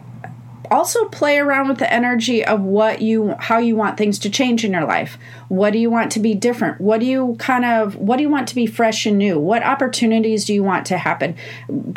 also 0.72 1.04
play 1.06 1.38
around 1.38 1.68
with 1.68 1.78
the 1.78 1.92
energy 1.92 2.44
of 2.44 2.60
what 2.62 3.02
you 3.02 3.34
how 3.38 3.58
you 3.58 3.76
want 3.76 3.96
things 3.96 4.18
to 4.20 4.30
change 4.30 4.64
in 4.64 4.72
your 4.72 4.84
life. 4.84 5.18
What 5.48 5.72
do 5.72 5.78
you 5.78 5.90
want 5.90 6.12
to 6.12 6.20
be 6.20 6.34
different? 6.34 6.80
What 6.80 7.00
do 7.00 7.06
you 7.06 7.36
kind 7.38 7.64
of 7.64 7.96
what 7.96 8.16
do 8.16 8.22
you 8.22 8.30
want 8.30 8.48
to 8.48 8.54
be 8.54 8.66
fresh 8.66 9.06
and 9.06 9.18
new? 9.18 9.38
What 9.38 9.62
opportunities 9.62 10.44
do 10.44 10.54
you 10.54 10.62
want 10.62 10.86
to 10.86 10.98
happen? 10.98 11.36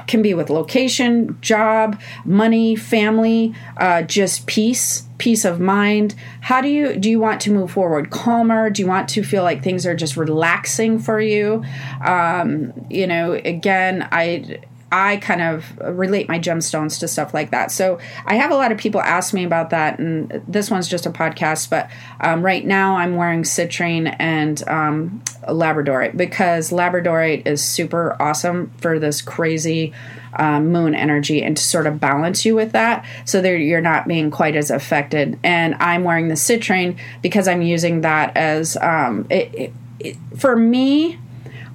Can 0.08 0.22
be 0.22 0.34
with 0.34 0.50
location 0.50 1.38
job 1.42 2.00
money 2.26 2.76
family 2.76 3.54
uh, 3.78 4.04
just 4.04 4.46
peace 4.46 5.04
peace 5.18 5.46
of 5.46 5.62
mind. 5.62 6.14
How 6.42 6.60
do 6.62 6.68
you 6.68 6.96
do 6.98 7.10
you 7.10 7.20
want 7.20 7.42
to 7.42 7.52
move 7.52 7.72
forward 7.72 8.10
calmer? 8.10 8.70
Do 8.70 8.82
you 8.82 8.88
want 8.88 9.10
to 9.10 9.24
feel 9.24 9.44
like 9.44 9.64
things 9.64 9.86
are 9.86 9.96
just 9.96 10.18
relaxing 10.18 11.00
for 11.00 11.20
you? 11.20 11.64
Um, 12.04 12.74
you 12.90 13.08
know 13.08 13.34
again 13.34 14.08
i 14.12 14.60
I 14.96 15.18
kind 15.18 15.42
of 15.42 15.78
relate 15.78 16.30
my 16.30 16.40
gemstones 16.40 17.02
to 17.02 17.10
stuff 17.10 17.34
like 17.34 17.52
that. 17.52 17.70
So 17.70 18.00
I 18.26 18.36
have 18.36 18.50
a 18.50 18.56
lot 18.56 18.72
of 18.72 18.78
people 18.78 19.02
ask 19.02 19.34
me 19.34 19.44
about 19.44 19.72
that, 19.72 20.00
and 20.00 20.42
this 20.48 20.72
one's 20.72 20.88
just 20.88 21.06
a 21.06 21.10
podcast. 21.10 21.70
But 21.70 21.92
um, 22.22 22.42
right 22.42 22.66
now, 22.66 22.96
I'm 22.96 23.18
wearing 23.18 23.44
citrine 23.44 24.16
and 24.20 24.66
um, 24.70 25.22
labradorite 25.50 26.16
because 26.16 26.72
labradorite 26.72 27.46
is 27.46 27.62
super 27.62 28.16
awesome 28.22 28.72
for 28.78 28.98
this 28.98 29.22
crazy 29.22 29.92
um, 30.38 30.72
moon 30.72 30.96
energy 30.96 31.44
and 31.44 31.58
to 31.58 31.64
sort 31.64 31.88
of 31.88 32.00
balance 32.00 32.46
you 32.46 32.56
with 32.56 32.72
that 32.72 33.06
so 33.26 33.42
that 33.42 33.60
you're 33.60 33.82
not 33.82 34.08
being 34.08 34.32
quite 34.32 34.56
as 34.56 34.72
affected. 34.72 35.38
And 35.44 35.76
I'm 35.76 36.06
wearing 36.06 36.30
the 36.30 36.36
citrine 36.36 36.98
because 37.22 37.50
I'm 37.50 37.62
using 37.62 38.00
that 38.02 38.38
as 38.38 38.78
um, 38.78 39.28
it, 39.30 39.54
it, 39.54 39.74
it, 40.00 40.16
for 40.38 40.56
me. 40.56 41.20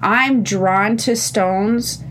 I'm 0.02 0.42
drawn 0.42 0.96
to 0.96 1.14
stones 1.14 2.02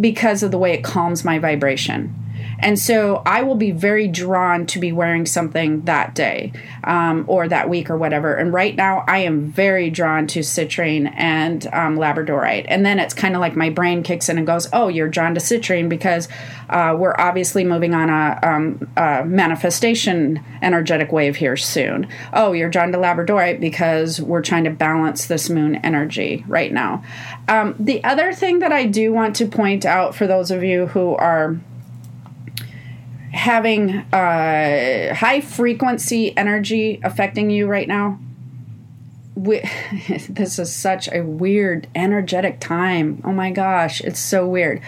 because 0.00 0.42
of 0.42 0.50
the 0.50 0.58
way 0.58 0.72
it 0.72 0.84
calms 0.84 1.24
my 1.24 1.38
vibration. 1.38 2.14
And 2.58 2.78
so 2.78 3.22
I 3.26 3.42
will 3.42 3.54
be 3.54 3.70
very 3.70 4.08
drawn 4.08 4.66
to 4.66 4.78
be 4.78 4.92
wearing 4.92 5.26
something 5.26 5.82
that 5.82 6.14
day 6.14 6.52
um, 6.84 7.24
or 7.28 7.48
that 7.48 7.68
week 7.68 7.90
or 7.90 7.96
whatever. 7.96 8.34
And 8.34 8.52
right 8.52 8.74
now, 8.74 9.04
I 9.06 9.18
am 9.18 9.50
very 9.50 9.90
drawn 9.90 10.26
to 10.28 10.40
citrine 10.40 11.12
and 11.14 11.66
um, 11.68 11.96
labradorite. 11.96 12.66
And 12.68 12.84
then 12.84 12.98
it's 12.98 13.14
kind 13.14 13.34
of 13.34 13.40
like 13.40 13.56
my 13.56 13.70
brain 13.70 14.02
kicks 14.02 14.28
in 14.28 14.38
and 14.38 14.46
goes, 14.46 14.68
"Oh, 14.72 14.88
you're 14.88 15.08
drawn 15.08 15.34
to 15.34 15.40
citrine 15.40 15.88
because 15.88 16.28
uh, 16.68 16.96
we're 16.98 17.14
obviously 17.18 17.64
moving 17.64 17.94
on 17.94 18.10
a, 18.10 18.38
um, 18.42 18.88
a, 18.96 19.24
manifestation 19.24 20.42
energetic 20.62 21.12
wave 21.12 21.36
here 21.36 21.56
soon. 21.56 22.08
Oh, 22.32 22.52
you're 22.52 22.70
drawn 22.70 22.92
to 22.92 22.98
labradorite 22.98 23.60
because 23.60 24.20
we're 24.20 24.42
trying 24.42 24.64
to 24.64 24.70
balance 24.70 25.26
this 25.26 25.50
moon 25.50 25.76
energy 25.76 26.44
right 26.48 26.72
now." 26.72 27.04
Um, 27.48 27.74
the 27.78 28.02
other 28.04 28.32
thing 28.32 28.60
that 28.60 28.72
I 28.72 28.86
do 28.86 29.12
want 29.12 29.36
to 29.36 29.46
point 29.46 29.84
out 29.84 30.14
for 30.14 30.26
those 30.26 30.50
of 30.50 30.62
you 30.62 30.86
who 30.86 31.14
are 31.16 31.58
having 33.34 33.96
uh, 34.12 35.14
high 35.14 35.40
frequency 35.40 36.36
energy 36.36 37.00
affecting 37.02 37.50
you 37.50 37.66
right 37.66 37.88
now? 37.88 38.18
We, 39.34 39.60
this 40.28 40.58
is 40.58 40.74
such 40.74 41.08
a 41.12 41.22
weird 41.22 41.88
energetic 41.94 42.60
time. 42.60 43.20
Oh 43.24 43.32
my 43.32 43.50
gosh, 43.50 44.00
it's 44.00 44.20
so 44.20 44.46
weird 44.46 44.80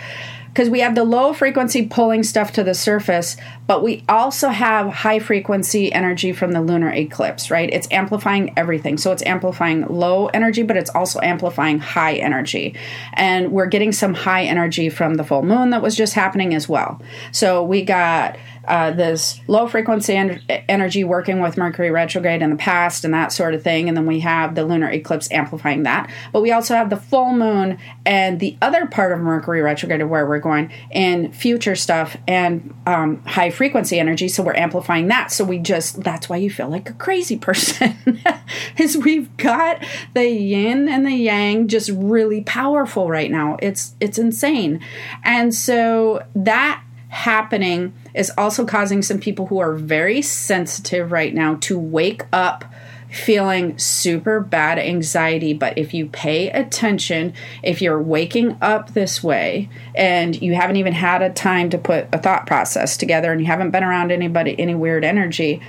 because 0.57 0.71
we 0.71 0.81
have 0.81 0.95
the 0.95 1.05
low 1.05 1.35
frequency 1.35 1.87
pulling 1.87 2.23
stuff 2.23 2.51
to 2.51 2.65
the 2.65 2.73
surface, 2.73 3.37
but 3.67 3.83
we 3.83 4.03
also 4.09 4.49
have 4.49 4.89
high 4.89 5.19
frequency 5.19 5.93
energy 5.93 6.33
from 6.33 6.53
the 6.53 6.63
lunar 6.63 6.91
eclipse, 6.91 7.51
right? 7.51 7.69
It's 7.71 7.87
amplifying 7.91 8.55
everything. 8.57 8.97
So 8.97 9.13
it's 9.13 9.23
amplifying 9.25 9.87
low 9.89 10.29
energy, 10.29 10.63
but 10.63 10.79
it's 10.79 10.89
also 10.89 11.21
amplifying 11.21 11.79
high 11.79 12.15
energy. 12.15 12.75
And 13.13 13.53
we're 13.53 13.67
getting 13.67 13.93
some 13.93 14.15
high 14.15 14.45
energy 14.45 14.89
from 14.89 15.17
the 15.17 15.25
full 15.25 15.43
moon 15.43 15.69
that 15.71 15.83
was 15.83 15.95
just 15.95 16.15
happening 16.15 16.55
as 16.55 16.67
well. 16.67 17.03
So 17.33 17.63
we 17.63 17.83
got 17.83 18.39
uh, 18.67 18.91
this 18.91 19.41
low 19.47 19.67
frequency 19.67 20.15
en- 20.15 20.43
energy 20.69 21.05
working 21.05 21.41
with 21.41 21.57
Mercury 21.57 21.91
retrograde 21.91 22.43
in 22.43 22.51
the 22.51 22.57
past 22.57 23.05
and 23.05 23.15
that 23.15 23.33
sort 23.33 23.55
of 23.55 23.63
thing. 23.63 23.89
And 23.89 23.97
then 23.97 24.07
we 24.07 24.21
have 24.21 24.55
the 24.55 24.65
lunar 24.65 24.91
eclipse 24.91 25.31
amplifying 25.31 25.85
that. 25.85 26.11
But 26.33 26.43
we 26.43 26.53
also 26.53 26.75
have 26.75 26.91
the 26.91 26.97
full 26.97 27.33
moon 27.33 27.79
and 28.05 28.41
the 28.41 28.57
other 28.61 28.87
part 28.87 29.13
of 29.13 29.21
Mercury 29.21 29.63
retrograde 29.63 30.03
where 30.03 30.27
we're 30.27 30.39
going 30.39 30.73
in 30.91 31.33
future 31.33 31.77
stuff 31.77 32.17
and 32.27 32.75
um, 32.87 33.23
high 33.25 33.51
frequency 33.51 33.99
energy. 33.99 34.29
So 34.29 34.43
we're 34.43 34.57
amplifying 34.57 35.09
that. 35.09 35.31
So 35.31 35.45
we 35.45 35.59
just, 35.59 36.03
that's 36.03 36.29
why 36.29 36.37
you 36.37 36.51
feel 36.51 36.69
like 36.69 36.91
a 36.91 36.95
crazy 36.95 37.37
person, 37.37 37.97
is 38.79 38.97
we've 38.97 39.35
got 39.37 39.85
the 40.15 40.29
yin 40.29 40.89
and 40.89 41.07
the 41.07 41.13
yang 41.13 41.69
just 41.69 41.91
really 41.91 42.43
powerful 42.43 43.09
right 43.09 43.31
now. 43.31 43.57
It's, 43.61 43.95
it's 44.01 44.19
insane. 44.19 44.81
And 45.23 45.55
so 45.55 46.25
that 46.35 46.83
happening 47.09 47.95
is 48.17 48.33
also 48.37 48.65
causing 48.65 49.03
some 49.03 49.21
people 49.21 49.47
who 49.47 49.59
are 49.59 49.75
very 49.75 50.23
sensitive 50.23 51.13
right 51.13 51.35
now 51.35 51.57
to 51.57 51.79
wake 51.79 52.25
up 52.33 52.65
feeling 53.11 53.79
super 53.79 54.41
bad 54.41 54.79
anxiety. 54.79 55.55
But 55.55 55.79
if 55.79 55.95
you 55.95 56.07
pay 56.07 56.51
attention, 56.51 57.35
if 57.63 57.81
you're 57.81 58.03
waking 58.03 58.57
up 58.61 58.95
this 58.95 59.23
way 59.23 59.69
and 59.95 60.41
you 60.41 60.55
haven't 60.55 60.77
even 60.77 60.93
had 60.93 61.23
a 61.23 61.31
time 61.31 61.71
to 61.71 61.79
put 61.79 62.09
a 62.13 62.19
thought 62.19 62.47
process 62.47 62.97
together 62.97 63.31
and 63.31 63.41
you 63.41 63.47
haven't 63.47 63.71
been 63.71 63.85
around 63.85 64.11
anybody, 64.11 64.59
any 64.59 64.75
weird 64.75 65.05
energy, 65.05 65.61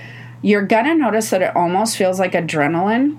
you're 0.42 0.66
gonna 0.66 0.94
notice 0.94 1.30
that 1.30 1.42
it 1.42 1.54
almost 1.54 1.96
feels 1.96 2.18
like 2.18 2.32
adrenaline 2.32 3.18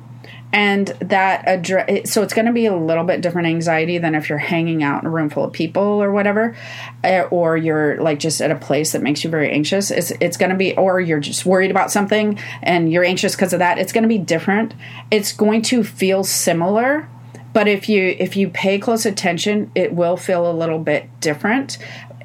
and 0.51 0.87
that 0.99 1.45
adre- 1.45 2.07
so 2.07 2.23
it's 2.23 2.33
going 2.33 2.47
to 2.47 2.51
be 2.53 2.65
a 2.65 2.75
little 2.75 3.03
bit 3.03 3.21
different 3.21 3.47
anxiety 3.47 3.99
than 3.99 4.15
if 4.15 4.29
you're 4.29 4.39
hanging 4.39 4.81
out 4.81 5.03
in 5.03 5.07
a 5.07 5.09
room 5.09 5.29
full 5.29 5.43
of 5.43 5.53
people 5.53 5.83
or 5.83 6.11
whatever 6.11 6.55
eh, 7.03 7.21
or 7.29 7.55
you're 7.55 8.01
like 8.01 8.19
just 8.19 8.41
at 8.41 8.49
a 8.49 8.55
place 8.55 8.93
that 8.93 9.01
makes 9.03 9.23
you 9.23 9.29
very 9.29 9.51
anxious. 9.51 9.91
It's 9.91 10.11
it's 10.19 10.37
going 10.37 10.49
to 10.49 10.57
be 10.57 10.75
or 10.75 10.99
you're 10.99 11.19
just 11.19 11.45
worried 11.45 11.69
about 11.69 11.91
something 11.91 12.39
and 12.63 12.91
you're 12.91 13.03
anxious 13.03 13.35
because 13.35 13.53
of 13.53 13.59
that. 13.59 13.77
It's 13.77 13.91
going 13.91 14.03
to 14.03 14.07
be 14.07 14.17
different. 14.17 14.73
It's 15.11 15.31
going 15.31 15.61
to 15.63 15.83
feel 15.83 16.23
similar 16.23 17.07
but 17.53 17.67
if 17.67 17.87
you 17.87 18.15
if 18.19 18.35
you 18.35 18.49
pay 18.49 18.79
close 18.79 19.05
attention 19.05 19.71
it 19.75 19.93
will 19.93 20.17
feel 20.17 20.49
a 20.49 20.53
little 20.53 20.79
bit 20.79 21.09
different. 21.19 21.77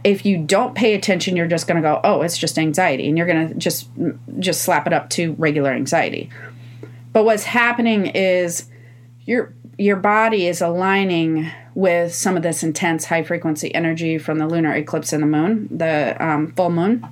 If 0.02 0.26
you 0.26 0.38
don't 0.38 0.74
pay 0.74 0.94
attention 0.94 1.36
you're 1.36 1.46
just 1.46 1.66
going 1.66 1.82
to 1.82 1.86
go 1.86 2.00
oh 2.04 2.22
it's 2.22 2.38
just 2.38 2.58
anxiety 2.58 3.06
and 3.06 3.18
you're 3.18 3.26
going 3.26 3.48
to 3.48 3.54
just 3.54 3.88
just 4.38 4.62
slap 4.62 4.86
it 4.86 4.94
up 4.94 5.10
to 5.10 5.32
regular 5.34 5.70
anxiety 5.70 6.30
but 7.14 7.24
what's 7.24 7.44
happening 7.44 8.09
is 8.09 8.66
your 9.24 9.55
your 9.79 9.96
body 9.96 10.46
is 10.46 10.61
aligning 10.61 11.50
with 11.74 12.14
some 12.14 12.37
of 12.37 12.42
this 12.42 12.62
intense 12.62 13.07
high 13.07 13.22
frequency 13.22 13.74
energy 13.74 14.18
from 14.18 14.38
the 14.38 14.46
lunar 14.46 14.74
eclipse 14.74 15.12
and 15.12 15.22
the 15.22 15.27
moon, 15.27 15.68
the 15.70 16.16
um, 16.24 16.53
full 16.53 16.70
moon. 16.70 17.07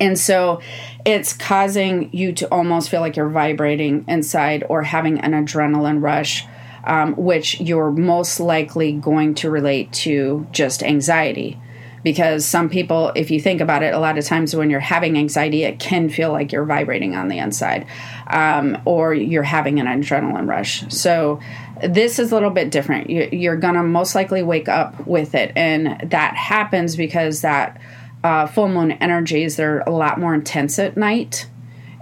And 0.00 0.18
so 0.18 0.60
it's 1.04 1.32
causing 1.32 2.10
you 2.12 2.32
to 2.34 2.46
almost 2.52 2.90
feel 2.90 3.00
like 3.00 3.16
you're 3.16 3.28
vibrating 3.28 4.04
inside 4.06 4.64
or 4.68 4.82
having 4.82 5.18
an 5.20 5.32
adrenaline 5.32 6.02
rush, 6.02 6.44
um, 6.84 7.14
which 7.16 7.60
you're 7.60 7.90
most 7.90 8.40
likely 8.40 8.92
going 8.92 9.34
to 9.36 9.50
relate 9.50 9.92
to 9.94 10.46
just 10.52 10.82
anxiety 10.82 11.58
because 12.02 12.44
some 12.44 12.68
people 12.68 13.12
if 13.14 13.30
you 13.30 13.40
think 13.40 13.60
about 13.60 13.82
it 13.82 13.94
a 13.94 13.98
lot 13.98 14.18
of 14.18 14.24
times 14.24 14.54
when 14.54 14.70
you're 14.70 14.80
having 14.80 15.16
anxiety 15.16 15.64
it 15.64 15.78
can 15.78 16.08
feel 16.08 16.32
like 16.32 16.52
you're 16.52 16.64
vibrating 16.64 17.14
on 17.14 17.28
the 17.28 17.38
inside 17.38 17.86
um, 18.28 18.80
or 18.84 19.14
you're 19.14 19.42
having 19.42 19.80
an 19.80 19.86
adrenaline 19.86 20.48
rush. 20.48 20.84
So 20.92 21.40
this 21.82 22.18
is 22.18 22.32
a 22.32 22.34
little 22.34 22.50
bit 22.50 22.70
different. 22.70 23.10
You're 23.10 23.56
gonna 23.56 23.82
most 23.82 24.14
likely 24.14 24.42
wake 24.42 24.68
up 24.68 25.06
with 25.06 25.34
it. 25.34 25.52
And 25.56 26.10
that 26.10 26.34
happens 26.34 26.96
because 26.96 27.42
that 27.42 27.80
uh, 28.24 28.46
full 28.46 28.68
moon 28.68 28.92
energies 28.92 29.56
they're 29.56 29.80
a 29.80 29.90
lot 29.90 30.18
more 30.18 30.34
intense 30.34 30.78
at 30.78 30.96
night. 30.96 31.48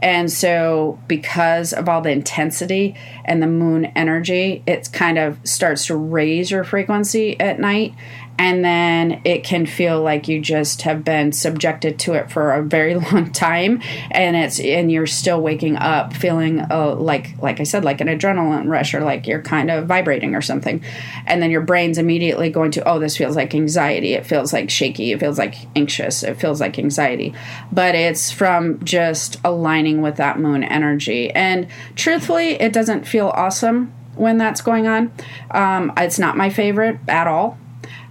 And 0.02 0.30
so, 0.30 1.00
because 1.08 1.72
of 1.72 1.88
all 1.88 2.02
the 2.02 2.10
intensity 2.10 2.94
and 3.24 3.42
the 3.42 3.46
moon 3.46 3.86
energy, 3.96 4.62
it 4.66 4.90
kind 4.92 5.16
of 5.16 5.38
starts 5.42 5.86
to 5.86 5.96
raise 5.96 6.50
your 6.50 6.64
frequency 6.64 7.38
at 7.40 7.58
night 7.58 7.94
and 8.38 8.64
then 8.64 9.20
it 9.24 9.44
can 9.44 9.66
feel 9.66 10.02
like 10.02 10.28
you 10.28 10.40
just 10.40 10.82
have 10.82 11.04
been 11.04 11.32
subjected 11.32 11.98
to 12.00 12.14
it 12.14 12.30
for 12.30 12.52
a 12.52 12.62
very 12.62 12.94
long 13.12 13.32
time. 13.32 13.80
And 14.10 14.36
it's 14.36 14.60
and 14.60 14.90
you're 14.90 15.06
still 15.06 15.40
waking 15.40 15.76
up 15.76 16.12
feeling 16.12 16.60
uh, 16.70 16.94
like 16.94 17.40
like 17.40 17.60
i 17.60 17.62
said 17.62 17.84
like 17.84 18.00
an 18.00 18.08
adrenaline 18.08 18.68
rush 18.68 18.94
or 18.94 19.00
like 19.00 19.26
you're 19.26 19.42
kind 19.42 19.70
of 19.70 19.86
vibrating 19.86 20.34
or 20.34 20.42
something. 20.42 20.82
And 21.26 21.42
then 21.42 21.50
your 21.50 21.60
brain's 21.60 21.98
immediately 21.98 22.50
going 22.50 22.70
to 22.72 22.88
oh 22.88 22.98
this 22.98 23.16
feels 23.16 23.36
like 23.36 23.54
anxiety. 23.54 24.12
It 24.14 24.26
feels 24.26 24.52
like 24.52 24.70
shaky. 24.70 25.12
It 25.12 25.20
feels 25.20 25.38
like 25.38 25.54
anxious. 25.74 26.22
It 26.22 26.34
feels 26.34 26.60
like 26.60 26.78
anxiety. 26.78 27.34
But 27.72 27.94
it's 27.94 28.30
from 28.30 28.84
just 28.84 29.38
aligning 29.44 30.02
with 30.02 30.16
that 30.16 30.38
moon 30.38 30.62
energy. 30.62 31.30
And 31.30 31.68
truthfully 31.94 32.60
it 32.60 32.72
doesn't 32.72 33.06
feel 33.06 33.28
awesome 33.28 33.92
when 34.14 34.38
that's 34.38 34.60
going 34.60 34.86
on. 34.86 35.12
Um, 35.50 35.92
it's 35.96 36.18
not 36.18 36.36
my 36.36 36.50
favorite 36.50 36.98
at 37.08 37.26
all 37.26 37.58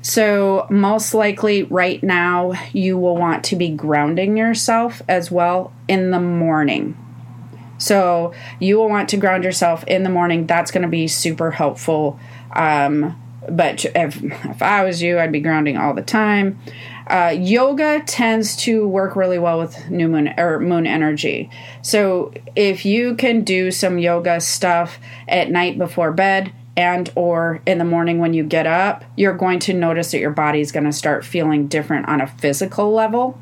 so, 0.05 0.67
most 0.69 1.15
likely, 1.15 1.63
right 1.63 2.03
now, 2.03 2.53
you 2.73 2.95
will 2.95 3.17
want 3.17 3.43
to 3.45 3.55
be 3.55 3.69
grounding 3.69 4.37
yourself 4.37 5.01
as 5.09 5.31
well 5.31 5.73
in 5.87 6.11
the 6.11 6.19
morning. 6.19 6.95
So, 7.79 8.31
you 8.59 8.77
will 8.77 8.87
want 8.87 9.09
to 9.09 9.17
ground 9.17 9.43
yourself 9.43 9.83
in 9.85 10.03
the 10.03 10.11
morning. 10.11 10.45
That's 10.45 10.69
going 10.69 10.83
to 10.83 10.87
be 10.87 11.07
super 11.07 11.49
helpful. 11.49 12.19
Um, 12.53 13.19
but 13.49 13.83
if, 13.83 14.21
if 14.23 14.61
I 14.61 14.83
was 14.85 15.01
you, 15.01 15.17
I'd 15.17 15.31
be 15.31 15.39
grounding 15.39 15.75
all 15.75 15.95
the 15.95 16.03
time. 16.03 16.59
Uh, 17.07 17.33
yoga 17.35 18.03
tends 18.05 18.55
to 18.57 18.87
work 18.87 19.15
really 19.15 19.39
well 19.39 19.57
with 19.57 19.89
new 19.89 20.07
moon 20.07 20.35
or 20.37 20.59
moon 20.59 20.85
energy. 20.85 21.49
So 21.81 22.31
if 22.55 22.85
you 22.85 23.15
can 23.15 23.43
do 23.43 23.71
some 23.71 23.97
yoga 23.97 24.39
stuff 24.39 24.99
at 25.27 25.49
night 25.49 25.79
before 25.79 26.11
bed, 26.11 26.53
and 26.77 27.11
or 27.15 27.61
in 27.65 27.77
the 27.77 27.85
morning 27.85 28.19
when 28.19 28.33
you 28.33 28.43
get 28.43 28.67
up 28.67 29.03
you're 29.15 29.33
going 29.33 29.59
to 29.59 29.73
notice 29.73 30.11
that 30.11 30.19
your 30.19 30.31
body's 30.31 30.71
going 30.71 30.85
to 30.85 30.93
start 30.93 31.25
feeling 31.25 31.67
different 31.67 32.07
on 32.07 32.21
a 32.21 32.27
physical 32.27 32.91
level 32.91 33.39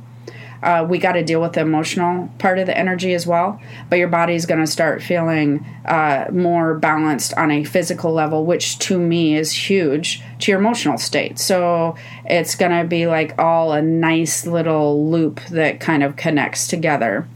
uh, 0.63 0.85
we 0.89 0.97
got 0.97 1.11
to 1.11 1.23
deal 1.23 1.41
with 1.41 1.53
the 1.53 1.59
emotional 1.59 2.29
part 2.39 2.57
of 2.57 2.65
the 2.65 2.77
energy 2.77 3.13
as 3.13 3.27
well. 3.27 3.59
But 3.89 3.99
your 3.99 4.07
body's 4.07 4.45
going 4.45 4.61
to 4.61 4.67
start 4.67 5.03
feeling 5.03 5.65
uh, 5.85 6.27
more 6.31 6.75
balanced 6.75 7.33
on 7.33 7.51
a 7.51 7.65
physical 7.65 8.13
level, 8.13 8.45
which 8.45 8.79
to 8.79 8.97
me 8.97 9.35
is 9.35 9.51
huge 9.51 10.23
to 10.39 10.51
your 10.51 10.61
emotional 10.61 10.97
state. 10.97 11.37
So 11.37 11.97
it's 12.23 12.55
going 12.55 12.71
to 12.71 12.87
be 12.87 13.07
like 13.07 13.37
all 13.37 13.73
a 13.73 13.81
nice 13.81 14.47
little 14.47 15.11
loop 15.11 15.41
that 15.47 15.81
kind 15.81 16.01
of 16.01 16.15
connects 16.15 16.67
together. 16.67 17.27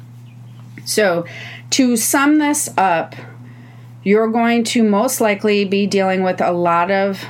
So 0.85 1.25
to 1.71 1.97
sum 1.97 2.39
this 2.39 2.69
up, 2.77 3.13
you're 4.07 4.29
going 4.29 4.63
to 4.63 4.83
most 4.83 5.19
likely 5.19 5.65
be 5.65 5.85
dealing 5.85 6.23
with 6.23 6.39
a 6.39 6.53
lot 6.53 6.89
of 6.89 7.25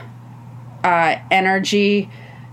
uh, 0.83 1.15
energy, 1.31 2.07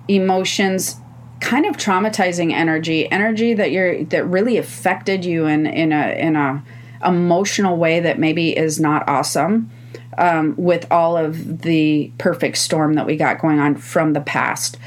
emotions, 0.09 0.97
kind 1.41 1.67
of 1.67 1.77
traumatizing 1.77 2.51
energy, 2.51 3.07
energy 3.13 3.53
that 3.53 3.71
you're 3.71 4.03
that 4.05 4.27
really 4.27 4.57
affected 4.57 5.27
you 5.27 5.45
in 5.45 5.67
in 5.67 5.93
a 5.93 6.19
in 6.19 6.37
a 6.37 6.65
emotional 7.05 7.77
way 7.77 8.01
that 8.01 8.19
maybe 8.19 8.57
is 8.57 8.81
not 8.81 9.07
awesome. 9.07 9.71
Um, 10.17 10.55
with 10.57 10.91
all 10.91 11.19
of 11.19 11.61
the 11.63 12.11
perfect 12.17 12.57
storm 12.57 12.95
that 12.95 13.05
we 13.05 13.17
got 13.17 13.41
going 13.41 13.59
on 13.59 13.75
from 13.75 14.15
the 14.15 14.21
past. 14.21 14.79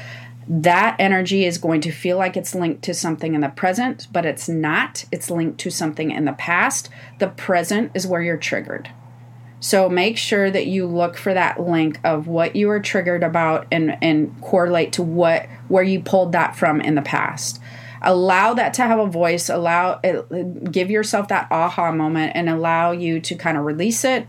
That 0.48 0.96
energy 0.98 1.44
is 1.44 1.58
going 1.58 1.82
to 1.82 1.92
feel 1.92 2.16
like 2.16 2.36
it's 2.36 2.54
linked 2.54 2.82
to 2.84 2.94
something 2.94 3.34
in 3.34 3.42
the 3.42 3.50
present, 3.50 4.08
but 4.10 4.24
it's 4.24 4.48
not. 4.48 5.04
It's 5.12 5.30
linked 5.30 5.58
to 5.60 5.70
something 5.70 6.10
in 6.10 6.24
the 6.24 6.32
past. 6.32 6.88
The 7.18 7.28
present 7.28 7.92
is 7.94 8.06
where 8.06 8.22
you're 8.22 8.38
triggered. 8.38 8.90
So 9.60 9.88
make 9.88 10.16
sure 10.16 10.50
that 10.50 10.66
you 10.66 10.86
look 10.86 11.16
for 11.16 11.34
that 11.34 11.60
link 11.60 11.98
of 12.04 12.26
what 12.28 12.54
you 12.54 12.68
were 12.68 12.80
triggered 12.80 13.22
about 13.22 13.66
and 13.72 13.96
and 14.02 14.40
correlate 14.40 14.92
to 14.94 15.02
what 15.02 15.46
where 15.68 15.82
you 15.82 16.00
pulled 16.00 16.32
that 16.32 16.56
from 16.56 16.80
in 16.80 16.94
the 16.94 17.02
past. 17.02 17.60
Allow 18.00 18.54
that 18.54 18.74
to 18.74 18.82
have 18.82 19.00
a 19.00 19.06
voice, 19.06 19.48
allow 19.48 19.98
it, 20.04 20.70
give 20.70 20.88
yourself 20.88 21.28
that 21.28 21.48
aha 21.50 21.90
moment 21.90 22.32
and 22.36 22.48
allow 22.48 22.92
you 22.92 23.18
to 23.20 23.34
kind 23.34 23.58
of 23.58 23.64
release 23.64 24.04
it 24.04 24.26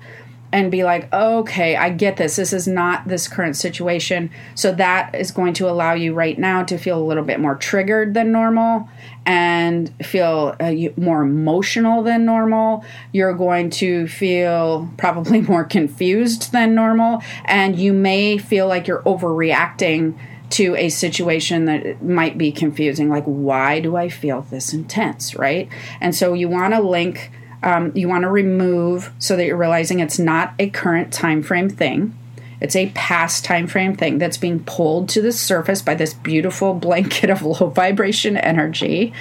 and 0.51 0.71
be 0.71 0.83
like, 0.83 1.12
okay, 1.13 1.75
I 1.75 1.89
get 1.89 2.17
this. 2.17 2.35
This 2.35 2.53
is 2.53 2.67
not 2.67 3.07
this 3.07 3.27
current 3.27 3.55
situation. 3.55 4.31
So 4.55 4.71
that 4.73 5.13
is 5.13 5.31
going 5.31 5.53
to 5.55 5.69
allow 5.69 5.93
you 5.93 6.13
right 6.13 6.38
now 6.38 6.63
to 6.63 6.77
feel 6.77 6.99
a 6.99 7.05
little 7.05 7.23
bit 7.23 7.39
more 7.39 7.55
triggered 7.55 8.13
than 8.13 8.31
normal 8.31 8.89
and 9.25 9.93
feel 10.03 10.55
uh, 10.59 10.73
more 10.97 11.21
emotional 11.21 12.01
than 12.01 12.25
normal. 12.25 12.83
You're 13.12 13.33
going 13.33 13.69
to 13.71 14.07
feel 14.07 14.89
probably 14.97 15.41
more 15.53 15.63
confused 15.63 16.51
than 16.51 16.73
normal. 16.73 17.21
And 17.45 17.77
you 17.77 17.93
may 17.93 18.38
feel 18.38 18.67
like 18.67 18.88
you're 18.88 19.03
overreacting 19.03 20.17
to 20.51 20.75
a 20.75 20.89
situation 20.89 21.65
that 21.65 22.03
might 22.03 22.38
be 22.38 22.51
confusing. 22.51 23.07
Like, 23.07 23.25
why 23.25 23.79
do 23.79 23.95
I 23.95 24.09
feel 24.09 24.41
this 24.41 24.73
intense? 24.73 25.35
Right. 25.35 25.69
And 26.01 26.15
so 26.15 26.33
you 26.33 26.49
want 26.49 26.73
to 26.73 26.81
link 26.81 27.31
um, 27.63 27.91
you 27.95 28.08
want 28.08 28.24
to 28.24 28.30
remove 28.30 29.12
so 29.19 29.36
that 29.36 29.45
you're 29.45 29.58
realizing 29.58 30.00
it's 30.00 30.19
not 30.19 30.54
a 30.60 30.69
current 30.69 31.12
time 31.12 31.43
frame 31.43 31.69
thing. 31.69 32.15
It's 32.62 32.76
a 32.76 32.89
past 32.89 33.45
time 33.45 33.67
frame 33.67 33.95
thing 33.95 34.17
that's 34.17 34.38
being 34.38 34.63
pulled 34.63 35.10
to 35.10 35.22
the 35.22 35.32
surface 35.32 35.82
by 35.82 35.95
this 35.95 36.13
beautiful 36.13 36.74
blanket 36.74 37.30
of 37.30 37.41
low 37.43 37.67
vibration 37.67 38.38
energy. 38.38 39.13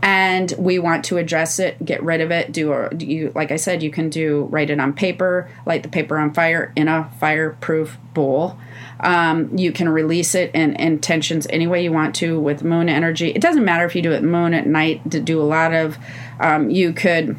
And 0.00 0.54
we 0.56 0.78
want 0.78 1.04
to 1.06 1.16
address 1.16 1.58
it, 1.58 1.84
get 1.84 2.00
rid 2.04 2.20
of 2.20 2.30
it. 2.30 2.52
Do 2.52 2.72
a, 2.72 2.94
you 2.94 3.32
like 3.34 3.50
I 3.50 3.56
said, 3.56 3.82
you 3.82 3.90
can 3.90 4.10
do 4.10 4.44
write 4.44 4.70
it 4.70 4.78
on 4.78 4.92
paper, 4.92 5.50
light 5.66 5.82
the 5.82 5.88
paper 5.88 6.18
on 6.18 6.32
fire 6.32 6.72
in 6.76 6.86
a 6.86 7.10
fireproof 7.18 7.98
bowl. 8.14 8.56
Um, 9.00 9.56
you 9.58 9.72
can 9.72 9.88
release 9.88 10.36
it 10.36 10.52
in 10.54 10.74
intentions 10.76 11.48
any 11.50 11.66
way 11.66 11.82
you 11.82 11.90
want 11.90 12.14
to 12.16 12.38
with 12.38 12.62
moon 12.62 12.88
energy. 12.88 13.30
It 13.30 13.42
doesn't 13.42 13.64
matter 13.64 13.84
if 13.86 13.96
you 13.96 14.02
do 14.02 14.12
it 14.12 14.22
moon 14.22 14.54
at 14.54 14.68
night 14.68 15.10
to 15.10 15.20
do 15.20 15.40
a 15.40 15.42
lot 15.42 15.74
of. 15.74 15.98
Um, 16.38 16.70
you 16.70 16.92
could 16.92 17.36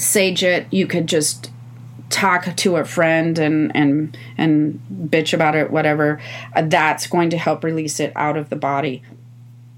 sage 0.00 0.42
it. 0.42 0.66
You 0.70 0.86
could 0.86 1.06
just 1.06 1.50
talk 2.08 2.56
to 2.56 2.76
a 2.76 2.84
friend 2.84 3.38
and 3.38 3.74
and 3.74 4.16
and 4.36 4.80
bitch 4.90 5.32
about 5.32 5.54
it 5.54 5.70
whatever. 5.70 6.20
Uh, 6.54 6.62
that's 6.62 7.06
going 7.06 7.30
to 7.30 7.38
help 7.38 7.62
release 7.62 8.00
it 8.00 8.12
out 8.16 8.36
of 8.36 8.50
the 8.50 8.56
body. 8.56 9.02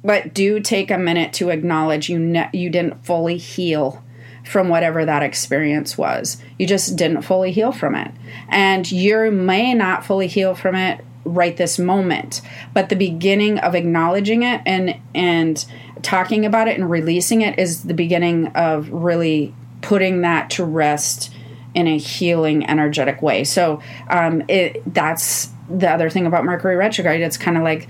But 0.05 0.35
do 0.35 0.59
take 0.61 0.91
a 0.91 0.99
minute 0.99 1.33
to 1.35 1.51
acknowledge 1.51 2.09
you 2.09 2.19
ne- 2.19 2.51
you 2.53 2.71
didn't 2.71 3.05
fully 3.05 3.37
heal 3.37 4.03
from 4.45 4.69
whatever 4.69 5.05
that 5.05 5.23
experience 5.23 5.97
was. 5.97 6.39
You 6.59 6.67
just 6.67 6.97
didn't 6.97 7.23
fully 7.23 7.53
heal 7.53 7.71
from 7.71 7.95
it. 7.95 8.11
And 8.49 8.91
you 8.91 9.31
may 9.31 9.73
not 9.75 10.05
fully 10.05 10.27
heal 10.27 10.55
from 10.55 10.75
it 10.75 11.05
right 11.25 11.57
this 11.57 11.79
moment 11.79 12.41
but 12.75 12.89
the 12.89 12.97
beginning 12.97 13.57
of 13.61 13.77
acknowledging 13.77 14.43
it 14.43 14.61
and 14.67 15.01
and 15.15 15.65
talking 16.03 16.45
about 16.45 16.67
it 16.67 16.77
and 16.77 16.91
releasing 16.91 17.43
it 17.43 17.57
is 17.61 17.85
the 17.85 17.95
beginning 17.95 18.49
of 18.49 18.91
really 18.91 19.55
putting 19.93 20.23
that 20.23 20.49
to 20.49 20.65
rest 20.65 21.31
in 21.75 21.87
a 21.87 21.99
healing, 21.99 22.65
energetic 22.67 23.21
way. 23.21 23.45
So 23.45 23.83
um, 24.09 24.43
it 24.49 24.83
that's 24.95 25.51
the 25.69 25.91
other 25.91 26.09
thing 26.09 26.25
about 26.25 26.47
Mercury 26.47 26.77
retrograde. 26.77 27.21
It's 27.21 27.37
kind 27.37 27.59
of 27.59 27.63
like 27.63 27.89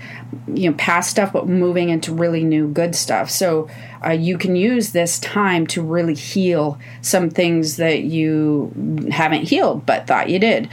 you 0.53 0.69
know 0.69 0.75
past 0.75 1.11
stuff, 1.11 1.31
but 1.31 1.47
moving 1.47 1.87
into 1.87 2.13
really 2.13 2.43
new 2.43 2.67
good 2.67 2.93
stuff. 2.93 3.29
So 3.31 3.69
uh, 4.05 4.09
you 4.09 4.37
can 4.37 4.57
use 4.57 4.91
this 4.91 5.17
time 5.17 5.65
to 5.67 5.81
really 5.81 6.13
heal 6.13 6.77
some 7.01 7.29
things 7.29 7.77
that 7.77 8.01
you 8.01 9.07
haven't 9.09 9.43
healed 9.43 9.85
but 9.85 10.05
thought 10.05 10.29
you 10.29 10.39
did. 10.39 10.67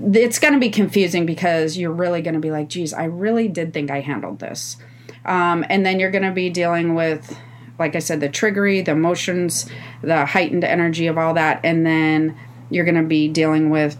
It's 0.00 0.38
going 0.38 0.54
to 0.54 0.60
be 0.60 0.70
confusing 0.70 1.26
because 1.26 1.76
you're 1.76 1.90
really 1.90 2.22
going 2.22 2.34
to 2.34 2.40
be 2.40 2.52
like, 2.52 2.68
geez, 2.68 2.94
I 2.94 3.06
really 3.06 3.48
did 3.48 3.74
think 3.74 3.90
I 3.90 3.98
handled 3.98 4.38
this. 4.38 4.76
Um, 5.24 5.64
and 5.68 5.84
then 5.84 5.98
you're 5.98 6.12
going 6.12 6.22
to 6.22 6.30
be 6.30 6.50
dealing 6.50 6.94
with 6.94 7.36
like 7.78 7.94
I 7.94 7.98
said, 7.98 8.20
the 8.20 8.28
triggery, 8.28 8.84
the 8.84 8.92
emotions, 8.92 9.66
the 10.02 10.24
heightened 10.24 10.64
energy 10.64 11.06
of 11.06 11.18
all 11.18 11.34
that, 11.34 11.60
and 11.62 11.84
then 11.84 12.38
you're 12.70 12.84
going 12.84 12.96
to 12.96 13.02
be 13.02 13.28
dealing 13.28 13.70
with, 13.70 13.96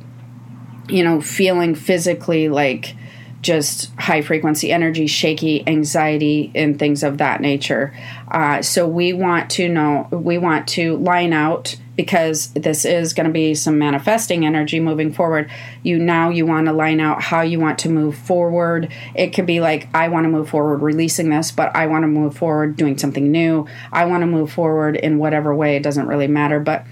you 0.89 1.05
know, 1.05 1.21
feeling 1.21 1.75
physically 1.75 2.49
like 2.49 2.97
just 3.43 3.95
high 3.95 4.23
frequency 4.23 4.73
energy, 4.73 5.07
shaky 5.07 5.67
anxiety, 5.69 6.51
and 6.55 6.79
things 6.79 7.03
of 7.03 7.19
that 7.19 7.41
nature. 7.41 7.97
Uh, 8.29 8.61
so 8.63 8.89
we 8.89 9.13
want 9.13 9.51
to 9.51 9.69
know, 9.69 10.09
we 10.11 10.39
want 10.39 10.67
to 10.67 10.97
line 10.97 11.33
out 11.33 11.77
because 11.97 12.49
this 12.53 12.85
is 12.85 13.15
going 13.15 13.27
to 13.27 13.33
be 13.33 13.55
some 13.55 13.79
manifesting 13.79 14.45
energy 14.45 14.79
moving 14.79 15.13
forward. 15.13 15.51
You 15.83 15.99
now 15.99 16.29
you 16.29 16.47
want 16.47 16.67
to 16.67 16.73
line 16.73 17.01
out 17.01 17.23
how 17.23 17.41
you 17.41 17.59
want 17.59 17.79
to 17.81 17.89
move 17.89 18.17
forward. 18.17 18.93
It 19.15 19.29
could 19.29 19.47
be 19.47 19.61
like 19.61 19.89
i 19.95 20.09
want 20.09 20.25
to 20.25 20.29
move 20.29 20.49
forward 20.49 20.83
releasing 20.83 21.31
this 21.31 21.51
but 21.51 21.75
i 21.75 21.87
want 21.87 22.03
to 22.03 22.09
move 22.09 22.37
forward 22.37 22.77
doing 22.77 22.99
something 22.99 23.31
new. 23.31 23.67
I 23.93 24.05
want 24.05 24.23
to 24.23 24.27
move 24.27 24.53
forward 24.53 24.97
in 24.97 25.19
whatever 25.19 25.55
way 25.55 25.77
it 25.77 25.83
doesn't 25.83 26.07
really 26.07 26.29
matter. 26.29 26.61
But 26.61 26.85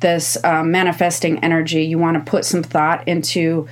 this 0.00 0.36
uh, 0.44 0.62
manifesting 0.62 1.38
energy 1.44 1.84
you 1.84 1.98
want 1.98 2.24
to 2.24 2.30
put 2.30 2.44
some 2.44 2.62
thought 2.62 3.06
into 3.06 3.68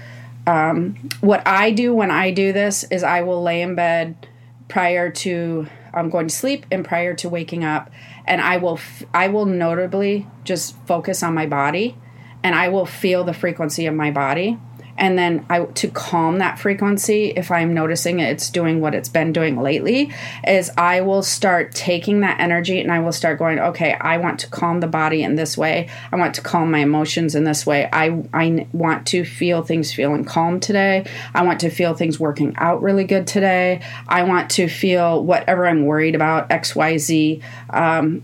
um, 0.46 0.96
what 1.20 1.46
i 1.46 1.70
do 1.70 1.92
when 1.92 2.10
i 2.10 2.30
do 2.30 2.52
this 2.52 2.84
is 2.84 3.02
i 3.02 3.20
will 3.20 3.42
lay 3.42 3.62
in 3.62 3.74
bed 3.74 4.28
prior 4.68 5.10
to 5.10 5.66
I'm 5.92 6.06
um, 6.06 6.10
going 6.10 6.28
to 6.28 6.34
sleep 6.34 6.66
and 6.70 6.84
prior 6.84 7.14
to 7.14 7.28
waking 7.28 7.64
up 7.64 7.90
and 8.24 8.40
I 8.40 8.56
will 8.56 8.74
f- 8.74 9.04
I 9.12 9.28
will 9.28 9.46
notably 9.46 10.26
just 10.44 10.76
focus 10.86 11.22
on 11.22 11.34
my 11.34 11.46
body 11.46 11.96
and 12.42 12.54
I 12.54 12.68
will 12.68 12.86
feel 12.86 13.24
the 13.24 13.34
frequency 13.34 13.86
of 13.86 13.94
my 13.94 14.10
body 14.10 14.58
and 15.00 15.18
then 15.18 15.44
I 15.48 15.64
to 15.64 15.88
calm 15.88 16.38
that 16.38 16.58
frequency 16.58 17.30
if 17.30 17.50
I'm 17.50 17.74
noticing 17.74 18.20
it's 18.20 18.50
doing 18.50 18.80
what 18.80 18.94
it's 18.94 19.08
been 19.08 19.32
doing 19.32 19.60
lately 19.60 20.12
is 20.46 20.70
I 20.76 21.00
will 21.00 21.22
start 21.22 21.74
taking 21.74 22.20
that 22.20 22.38
energy 22.38 22.78
and 22.78 22.92
I 22.92 23.00
will 23.00 23.12
start 23.12 23.38
going 23.38 23.58
okay 23.58 23.94
I 23.94 24.18
want 24.18 24.38
to 24.40 24.48
calm 24.48 24.80
the 24.80 24.86
body 24.86 25.22
in 25.22 25.34
this 25.34 25.56
way. 25.56 25.88
I 26.12 26.16
want 26.16 26.34
to 26.34 26.42
calm 26.42 26.70
my 26.70 26.80
emotions 26.80 27.34
in 27.34 27.44
this 27.44 27.66
way. 27.66 27.88
I 27.92 28.22
I 28.34 28.66
want 28.72 29.06
to 29.08 29.24
feel 29.24 29.62
things 29.62 29.92
feeling 29.92 30.24
calm 30.24 30.60
today. 30.60 31.06
I 31.34 31.44
want 31.44 31.60
to 31.60 31.70
feel 31.70 31.94
things 31.94 32.20
working 32.20 32.54
out 32.58 32.82
really 32.82 33.04
good 33.04 33.26
today. 33.26 33.80
I 34.06 34.24
want 34.24 34.50
to 34.50 34.68
feel 34.68 35.24
whatever 35.24 35.66
I'm 35.66 35.86
worried 35.86 36.14
about 36.14 36.50
XYZ 36.50 37.42
um, 37.70 38.22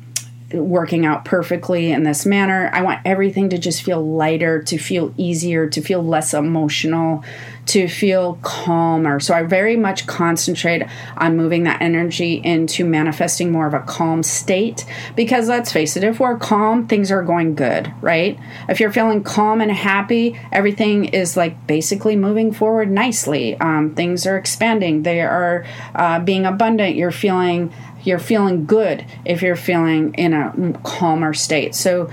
working 0.52 1.04
out 1.04 1.24
perfectly 1.24 1.90
in 1.90 2.04
this 2.04 2.24
manner. 2.24 2.70
I 2.72 2.82
want 2.82 3.00
everything 3.04 3.48
to 3.50 3.58
just 3.58 3.82
feel 3.82 4.04
lighter, 4.04 4.62
to 4.64 4.78
feel 4.78 5.12
easier, 5.16 5.68
to 5.68 5.80
feel 5.80 6.04
less 6.04 6.34
emotional, 6.34 7.24
to 7.66 7.88
feel 7.88 8.38
calmer. 8.42 9.18
So 9.18 9.34
I 9.34 9.42
very 9.42 9.76
much 9.76 10.06
concentrate 10.06 10.84
on 11.16 11.36
moving 11.36 11.64
that 11.64 11.82
energy 11.82 12.34
into 12.34 12.84
manifesting 12.84 13.50
more 13.50 13.66
of 13.66 13.74
a 13.74 13.80
calm 13.80 14.22
state 14.22 14.86
because 15.16 15.48
let's 15.48 15.72
face 15.72 15.96
it, 15.96 16.04
if 16.04 16.20
we're 16.20 16.38
calm, 16.38 16.86
things 16.86 17.10
are 17.10 17.22
going 17.22 17.56
good, 17.56 17.92
right? 18.00 18.38
If 18.68 18.78
you're 18.78 18.92
feeling 18.92 19.24
calm 19.24 19.60
and 19.60 19.72
happy, 19.72 20.38
everything 20.52 21.06
is 21.06 21.36
like 21.36 21.66
basically 21.66 22.14
moving 22.14 22.52
forward 22.52 22.88
nicely. 22.88 23.58
Um, 23.58 23.94
things 23.96 24.26
are 24.26 24.36
expanding, 24.36 25.02
they 25.02 25.20
are 25.22 25.66
uh, 25.94 26.20
being 26.20 26.46
abundant, 26.46 26.94
you're 26.94 27.10
feeling 27.10 27.72
you're 28.06 28.18
feeling 28.18 28.64
good 28.64 29.04
if 29.24 29.42
you're 29.42 29.56
feeling 29.56 30.14
in 30.14 30.32
a 30.32 30.80
calmer 30.84 31.34
state. 31.34 31.74
So 31.74 32.08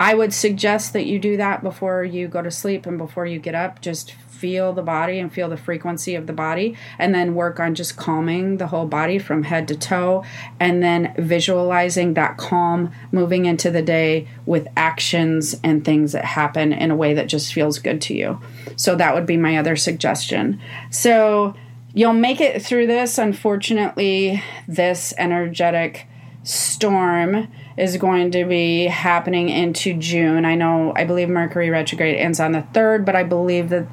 I 0.00 0.14
would 0.14 0.32
suggest 0.32 0.92
that 0.94 1.06
you 1.06 1.18
do 1.18 1.36
that 1.36 1.62
before 1.62 2.02
you 2.02 2.26
go 2.26 2.42
to 2.42 2.50
sleep 2.50 2.86
and 2.86 2.98
before 2.98 3.26
you 3.26 3.38
get 3.38 3.54
up. 3.54 3.80
Just 3.80 4.12
feel 4.12 4.72
the 4.72 4.82
body 4.82 5.18
and 5.18 5.32
feel 5.32 5.48
the 5.48 5.56
frequency 5.56 6.14
of 6.14 6.26
the 6.26 6.32
body, 6.32 6.76
and 6.98 7.14
then 7.14 7.34
work 7.34 7.60
on 7.60 7.74
just 7.74 7.96
calming 7.96 8.56
the 8.56 8.66
whole 8.66 8.86
body 8.86 9.18
from 9.18 9.44
head 9.44 9.68
to 9.68 9.76
toe, 9.76 10.24
and 10.58 10.82
then 10.82 11.14
visualizing 11.16 12.14
that 12.14 12.36
calm 12.36 12.90
moving 13.12 13.46
into 13.46 13.70
the 13.70 13.80
day 13.80 14.26
with 14.44 14.66
actions 14.76 15.58
and 15.62 15.84
things 15.84 16.12
that 16.12 16.24
happen 16.24 16.72
in 16.72 16.90
a 16.90 16.96
way 16.96 17.14
that 17.14 17.28
just 17.28 17.54
feels 17.54 17.78
good 17.78 18.00
to 18.02 18.14
you. 18.14 18.40
So, 18.76 18.96
that 18.96 19.14
would 19.14 19.24
be 19.24 19.36
my 19.36 19.56
other 19.56 19.76
suggestion. 19.76 20.60
So, 20.90 21.54
you'll 21.94 22.12
make 22.12 22.40
it 22.40 22.60
through 22.62 22.88
this. 22.88 23.16
Unfortunately, 23.16 24.42
this 24.68 25.14
energetic 25.16 26.06
storm 26.42 27.48
is 27.78 27.96
going 27.96 28.30
to 28.32 28.44
be 28.44 28.84
happening 28.84 29.48
into 29.48 29.94
June. 29.94 30.44
I 30.44 30.56
know, 30.56 30.92
I 30.94 31.04
believe 31.04 31.28
Mercury 31.28 31.70
retrograde 31.70 32.16
ends 32.16 32.38
on 32.38 32.52
the 32.52 32.66
3rd, 32.74 33.06
but 33.06 33.16
I 33.16 33.22
believe 33.22 33.70
that 33.70 33.86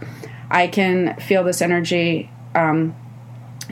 I 0.50 0.68
can 0.68 1.16
feel 1.16 1.44
this 1.44 1.62
energy 1.62 2.30
um, 2.54 2.96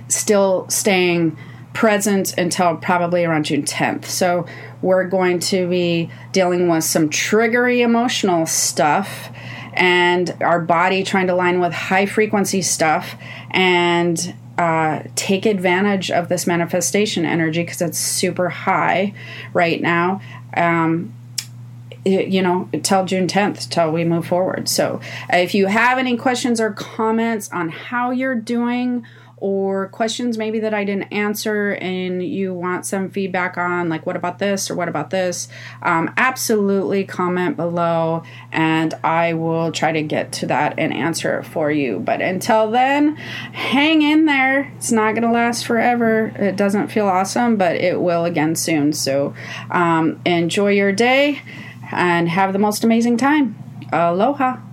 still 0.08 0.66
staying 0.70 1.38
present 1.80 2.38
until 2.38 2.76
probably 2.76 3.24
around 3.24 3.46
June 3.46 3.64
10th. 3.64 4.04
So 4.04 4.46
we're 4.82 5.06
going 5.06 5.40
to 5.40 5.66
be 5.70 6.12
dealing 6.34 6.68
with 6.68 6.84
some 6.84 7.10
triggery 7.10 7.80
emotional 7.80 8.46
stuff 8.46 9.30
and 9.72 10.36
our 10.42 10.60
body 10.60 11.06
trying 11.06 11.28
to 11.28 11.36
line 11.36 11.62
with 11.62 11.72
high 11.72 12.06
frequency 12.06 12.62
stuff 12.62 13.16
and 13.52 14.36
uh, 14.58 15.04
take 15.16 15.46
advantage 15.46 16.12
of 16.12 16.28
this 16.28 16.46
manifestation 16.46 17.24
energy 17.24 17.64
because 17.64 17.82
it's 17.82 17.98
super 17.98 18.50
high 18.50 19.14
right 19.54 19.82
now. 19.82 20.20
Um, 20.58 21.14
you 22.04 22.42
know, 22.42 22.68
till 22.84 23.06
June 23.06 23.28
10th, 23.28 23.70
till 23.70 23.92
we 23.92 24.04
move 24.04 24.28
forward. 24.28 24.68
So, 24.68 25.00
if 25.32 25.54
you 25.54 25.68
have 25.68 25.98
any 25.98 26.18
questions 26.18 26.60
or 26.60 26.72
comments 26.72 27.50
on 27.52 27.70
how 27.70 28.12
you're 28.12 28.36
doing 28.36 29.06
or 29.42 29.88
questions 29.90 30.38
maybe 30.38 30.60
that 30.60 30.74
I 30.74 30.84
didn't 30.84 31.12
answer 31.12 31.72
and 31.74 32.24
you 32.24 32.54
want 32.54 32.86
some 32.86 33.10
feedback 33.10 33.58
on, 33.58 33.90
like 33.90 34.06
what 34.06 34.16
about 34.16 34.40
this 34.40 34.70
or 34.70 34.76
what 34.76 34.88
about 34.88 35.10
this, 35.10 35.48
um, 35.82 36.12
absolutely 36.18 37.04
comment 37.04 37.58
below 37.58 38.24
and 38.52 38.94
I 39.04 39.34
will 39.34 39.72
try 39.72 39.92
to 39.92 40.02
get 40.02 40.32
to 40.34 40.46
that 40.48 40.76
and 40.78 40.94
answer 40.94 41.40
it 41.40 41.44
for 41.44 41.72
you. 41.72 42.00
But 42.00 42.22
until 42.22 42.72
then, 42.72 43.16
hang 43.16 44.02
in 44.02 44.26
there. 44.26 44.72
It's 44.78 44.92
not 44.92 45.14
going 45.14 45.24
to 45.24 45.32
last 45.32 45.66
forever. 45.66 46.28
It 46.36 46.56
doesn't 46.56 46.90
feel 46.90 47.08
awesome, 47.08 47.58
but 47.58 47.76
it 47.76 48.00
will 48.00 48.26
again 48.26 48.56
soon. 48.56 48.94
So 48.94 49.34
um, 49.72 50.22
enjoy 50.26 50.72
your 50.72 50.92
day 50.92 51.42
and 51.92 52.30
have 52.30 52.54
the 52.54 52.60
most 52.60 52.84
amazing 52.84 53.18
time. 53.18 53.56
Aloha. 53.92 54.69